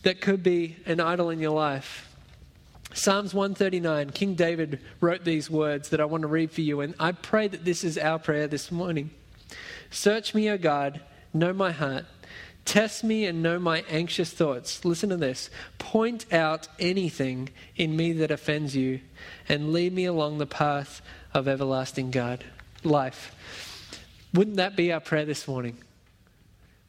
that 0.03 0.21
could 0.21 0.43
be 0.43 0.77
an 0.85 0.99
idol 0.99 1.29
in 1.29 1.39
your 1.39 1.51
life? 1.51 2.07
Psalms 2.93 3.33
139, 3.33 4.11
King 4.11 4.33
David 4.33 4.79
wrote 5.01 5.23
these 5.23 5.49
words 5.49 5.89
that 5.89 5.99
I 5.99 6.05
want 6.05 6.21
to 6.21 6.27
read 6.27 6.51
for 6.51 6.61
you, 6.61 6.81
and 6.81 6.95
I 6.99 7.11
pray 7.11 7.47
that 7.47 7.65
this 7.65 7.83
is 7.83 7.97
our 7.97 8.17
prayer 8.17 8.47
this 8.47 8.71
morning. 8.71 9.11
Search 9.89 10.33
me, 10.33 10.49
O 10.49 10.57
God, 10.57 11.01
know 11.33 11.53
my 11.53 11.71
heart. 11.71 12.05
Test 12.65 13.03
me 13.03 13.25
and 13.25 13.41
know 13.41 13.59
my 13.59 13.85
anxious 13.89 14.31
thoughts. 14.31 14.83
Listen 14.83 15.09
to 15.09 15.17
this. 15.17 15.49
Point 15.77 16.31
out 16.33 16.67
anything 16.79 17.49
in 17.77 17.95
me 17.95 18.11
that 18.13 18.29
offends 18.29 18.75
you, 18.75 18.99
and 19.47 19.71
lead 19.71 19.93
me 19.93 20.03
along 20.03 20.37
the 20.37 20.45
path 20.45 21.01
of 21.33 21.47
everlasting 21.47 22.11
God 22.11 22.43
life. 22.83 23.33
Wouldn't 24.33 24.57
that 24.57 24.75
be 24.75 24.91
our 24.91 24.99
prayer 24.99 25.25
this 25.25 25.47
morning? 25.47 25.77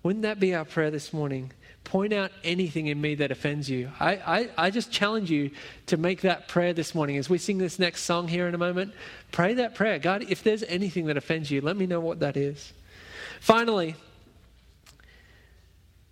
Wouldn't 0.03 0.23
that 0.23 0.41
be 0.41 0.55
our 0.55 0.65
prayer 0.65 0.91
this 0.91 1.13
morning? 1.13 1.53
Point 1.85 2.13
out 2.13 2.33
anything 2.45 2.89
in 2.89 3.01
me 3.01 3.15
that 3.15 3.31
offends 3.31 3.71
you. 3.71 3.91
I, 3.99 4.17
I, 4.17 4.51
I 4.59 4.71
just 4.71 4.91
challenge 4.91 5.31
you 5.31 5.51
to 5.87 5.97
make 5.97 6.21
that 6.23 6.49
prayer 6.49 6.73
this 6.73 6.95
morning. 6.95 7.17
As 7.17 7.31
we 7.31 7.39
sing 7.39 7.59
this 7.59 7.79
next 7.79 8.03
song 8.03 8.29
here 8.29 8.47
in 8.47 8.55
a 8.55 8.59
moment, 8.59 8.93
pray 9.33 9.55
that 9.55 9.75
prayer. 9.75 9.99
God, 9.99 10.27
if 10.29 10.43
there's 10.43 10.63
anything 10.65 11.07
that 11.07 11.17
offends 11.17 11.51
you, 11.51 11.61
let 11.61 11.77
me 11.77 11.87
know 11.87 12.01
what 12.01 12.21
that 12.21 12.37
is. 12.37 12.73
Finally, 13.41 13.97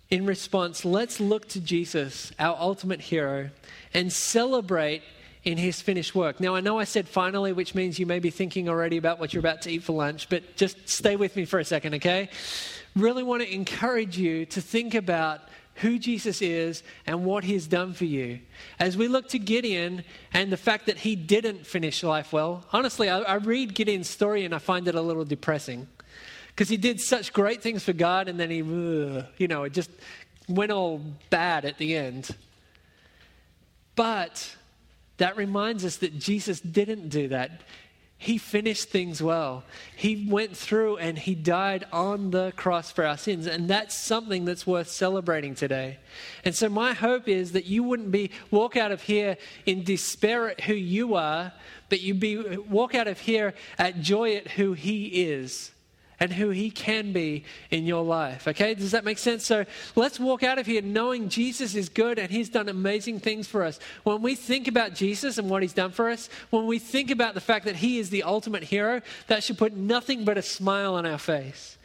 in 0.09 0.25
response, 0.25 0.85
let's 0.85 1.19
look 1.19 1.47
to 1.49 1.59
Jesus, 1.59 2.31
our 2.39 2.55
ultimate 2.57 3.01
hero, 3.01 3.49
and 3.93 4.11
celebrate 4.11 5.03
in 5.43 5.57
his 5.57 5.81
finished 5.81 6.15
work. 6.15 6.39
Now, 6.39 6.55
I 6.55 6.61
know 6.61 6.79
I 6.79 6.85
said 6.85 7.07
finally, 7.07 7.53
which 7.53 7.75
means 7.75 7.99
you 7.99 8.05
may 8.05 8.19
be 8.19 8.29
thinking 8.29 8.69
already 8.69 8.97
about 8.97 9.19
what 9.19 9.33
you're 9.33 9.39
about 9.39 9.61
to 9.63 9.71
eat 9.71 9.83
for 9.83 9.93
lunch, 9.93 10.29
but 10.29 10.55
just 10.55 10.89
stay 10.89 11.15
with 11.15 11.35
me 11.35 11.45
for 11.45 11.59
a 11.59 11.65
second, 11.65 11.95
okay? 11.95 12.29
Really 12.95 13.23
want 13.23 13.43
to 13.43 13.53
encourage 13.53 14.17
you 14.17 14.45
to 14.47 14.61
think 14.61 14.93
about 14.93 15.41
who 15.75 15.99
Jesus 15.99 16.41
is 16.41 16.83
and 17.05 17.23
what 17.23 17.43
he's 17.43 17.67
done 17.67 17.93
for 17.93 18.05
you. 18.05 18.39
As 18.79 18.97
we 18.97 19.07
look 19.07 19.29
to 19.29 19.39
Gideon 19.39 20.03
and 20.33 20.51
the 20.51 20.57
fact 20.57 20.87
that 20.87 20.97
he 20.97 21.15
didn't 21.15 21.67
finish 21.67 22.01
life 22.01 22.33
well, 22.33 22.65
honestly, 22.73 23.09
I, 23.09 23.19
I 23.19 23.35
read 23.35 23.75
Gideon's 23.75 24.09
story 24.09 24.43
and 24.43 24.55
I 24.55 24.57
find 24.57 24.87
it 24.87 24.95
a 24.95 25.01
little 25.01 25.25
depressing 25.25 25.87
because 26.57 26.69
he 26.69 26.77
did 26.77 26.99
such 26.99 27.33
great 27.33 27.61
things 27.61 27.83
for 27.83 27.93
God 27.93 28.27
and 28.27 28.39
then 28.39 28.49
he, 28.49 28.57
you 28.57 29.47
know, 29.47 29.65
it 29.65 29.73
just 29.73 29.91
went 30.49 30.71
all 30.71 30.99
bad 31.29 31.65
at 31.65 31.77
the 31.77 31.95
end. 31.95 32.35
But 33.95 34.55
that 35.17 35.37
reminds 35.37 35.85
us 35.85 35.97
that 35.97 36.17
Jesus 36.17 36.59
didn't 36.59 37.09
do 37.09 37.27
that. 37.27 37.61
He 38.17 38.39
finished 38.39 38.89
things 38.89 39.21
well. 39.21 39.65
He 39.95 40.27
went 40.27 40.57
through 40.57 40.97
and 40.97 41.15
he 41.19 41.35
died 41.35 41.85
on 41.93 42.31
the 42.31 42.51
cross 42.55 42.89
for 42.89 43.05
our 43.05 43.17
sins. 43.17 43.45
And 43.45 43.67
that's 43.67 43.95
something 43.95 44.43
that's 44.45 44.65
worth 44.65 44.89
celebrating 44.89 45.53
today. 45.53 45.99
And 46.43 46.55
so 46.55 46.69
my 46.69 46.93
hope 46.93 47.27
is 47.27 47.51
that 47.51 47.65
you 47.65 47.83
wouldn't 47.83 48.09
be 48.09 48.31
walk 48.49 48.75
out 48.75 48.91
of 48.91 49.03
here 49.03 49.37
in 49.67 49.83
despair 49.83 50.49
at 50.49 50.61
who 50.61 50.73
you 50.73 51.13
are, 51.13 51.53
but 51.89 52.01
you'd 52.01 52.19
be 52.19 52.57
walk 52.57 52.95
out 52.95 53.07
of 53.07 53.19
here 53.19 53.53
at 53.77 54.01
joy 54.01 54.37
at 54.37 54.47
who 54.47 54.73
he 54.73 55.05
is 55.05 55.71
and 56.19 56.33
who 56.33 56.49
He 56.49 56.69
can 56.69 57.13
be 57.13 57.43
in 57.69 57.85
your 57.85 58.03
life. 58.03 58.47
Okay, 58.47 58.73
does 58.73 58.91
that 58.91 59.05
make 59.05 59.17
sense? 59.17 59.45
So 59.45 59.65
let's 59.95 60.19
walk 60.19 60.43
out 60.43 60.57
of 60.57 60.65
here 60.65 60.81
knowing 60.81 61.29
Jesus 61.29 61.75
is 61.75 61.89
good 61.89 62.19
and 62.19 62.29
He's 62.29 62.49
done 62.49 62.69
amazing 62.69 63.19
things 63.19 63.47
for 63.47 63.63
us. 63.63 63.79
When 64.03 64.21
we 64.21 64.35
think 64.35 64.67
about 64.67 64.93
Jesus 64.93 65.37
and 65.37 65.49
what 65.49 65.61
He's 65.61 65.73
done 65.73 65.91
for 65.91 66.09
us, 66.09 66.29
when 66.49 66.65
we 66.65 66.79
think 66.79 67.11
about 67.11 67.33
the 67.33 67.41
fact 67.41 67.65
that 67.65 67.77
He 67.77 67.99
is 67.99 68.09
the 68.09 68.23
ultimate 68.23 68.63
hero, 68.63 69.01
that 69.27 69.43
should 69.43 69.57
put 69.57 69.75
nothing 69.75 70.25
but 70.25 70.37
a 70.37 70.41
smile 70.41 70.95
on 70.95 71.05
our 71.05 71.19
face. 71.19 71.77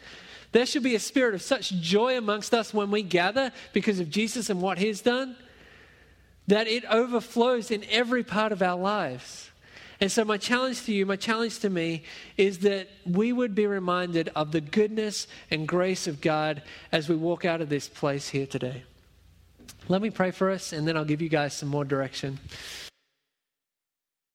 There 0.51 0.65
should 0.65 0.83
be 0.83 0.95
a 0.95 0.99
spirit 0.99 1.33
of 1.33 1.41
such 1.41 1.71
joy 1.71 2.17
amongst 2.17 2.53
us 2.53 2.73
when 2.73 2.91
we 2.91 3.01
gather 3.01 3.51
because 3.73 3.99
of 3.99 4.09
Jesus 4.09 4.49
and 4.49 4.61
what 4.61 4.77
He's 4.77 5.01
done 5.01 5.35
that 6.47 6.67
it 6.67 6.83
overflows 6.85 7.71
in 7.71 7.83
every 7.89 8.23
part 8.23 8.51
of 8.51 8.61
our 8.61 8.77
lives. 8.77 9.49
And 10.03 10.11
so, 10.11 10.25
my 10.25 10.35
challenge 10.35 10.83
to 10.83 10.93
you, 10.93 11.05
my 11.05 11.15
challenge 11.15 11.59
to 11.59 11.69
me, 11.69 12.03
is 12.35 12.59
that 12.59 12.89
we 13.05 13.31
would 13.31 13.55
be 13.55 13.67
reminded 13.67 14.27
of 14.35 14.51
the 14.51 14.59
goodness 14.59 15.27
and 15.49 15.65
grace 15.65 16.07
of 16.07 16.19
God 16.19 16.61
as 16.91 17.07
we 17.07 17.15
walk 17.15 17.45
out 17.45 17.61
of 17.61 17.69
this 17.69 17.87
place 17.87 18.27
here 18.27 18.45
today. 18.45 18.83
Let 19.87 20.01
me 20.01 20.09
pray 20.09 20.31
for 20.31 20.51
us, 20.51 20.73
and 20.73 20.85
then 20.85 20.97
I'll 20.97 21.05
give 21.05 21.21
you 21.21 21.29
guys 21.29 21.53
some 21.53 21.69
more 21.69 21.85
direction. 21.85 22.37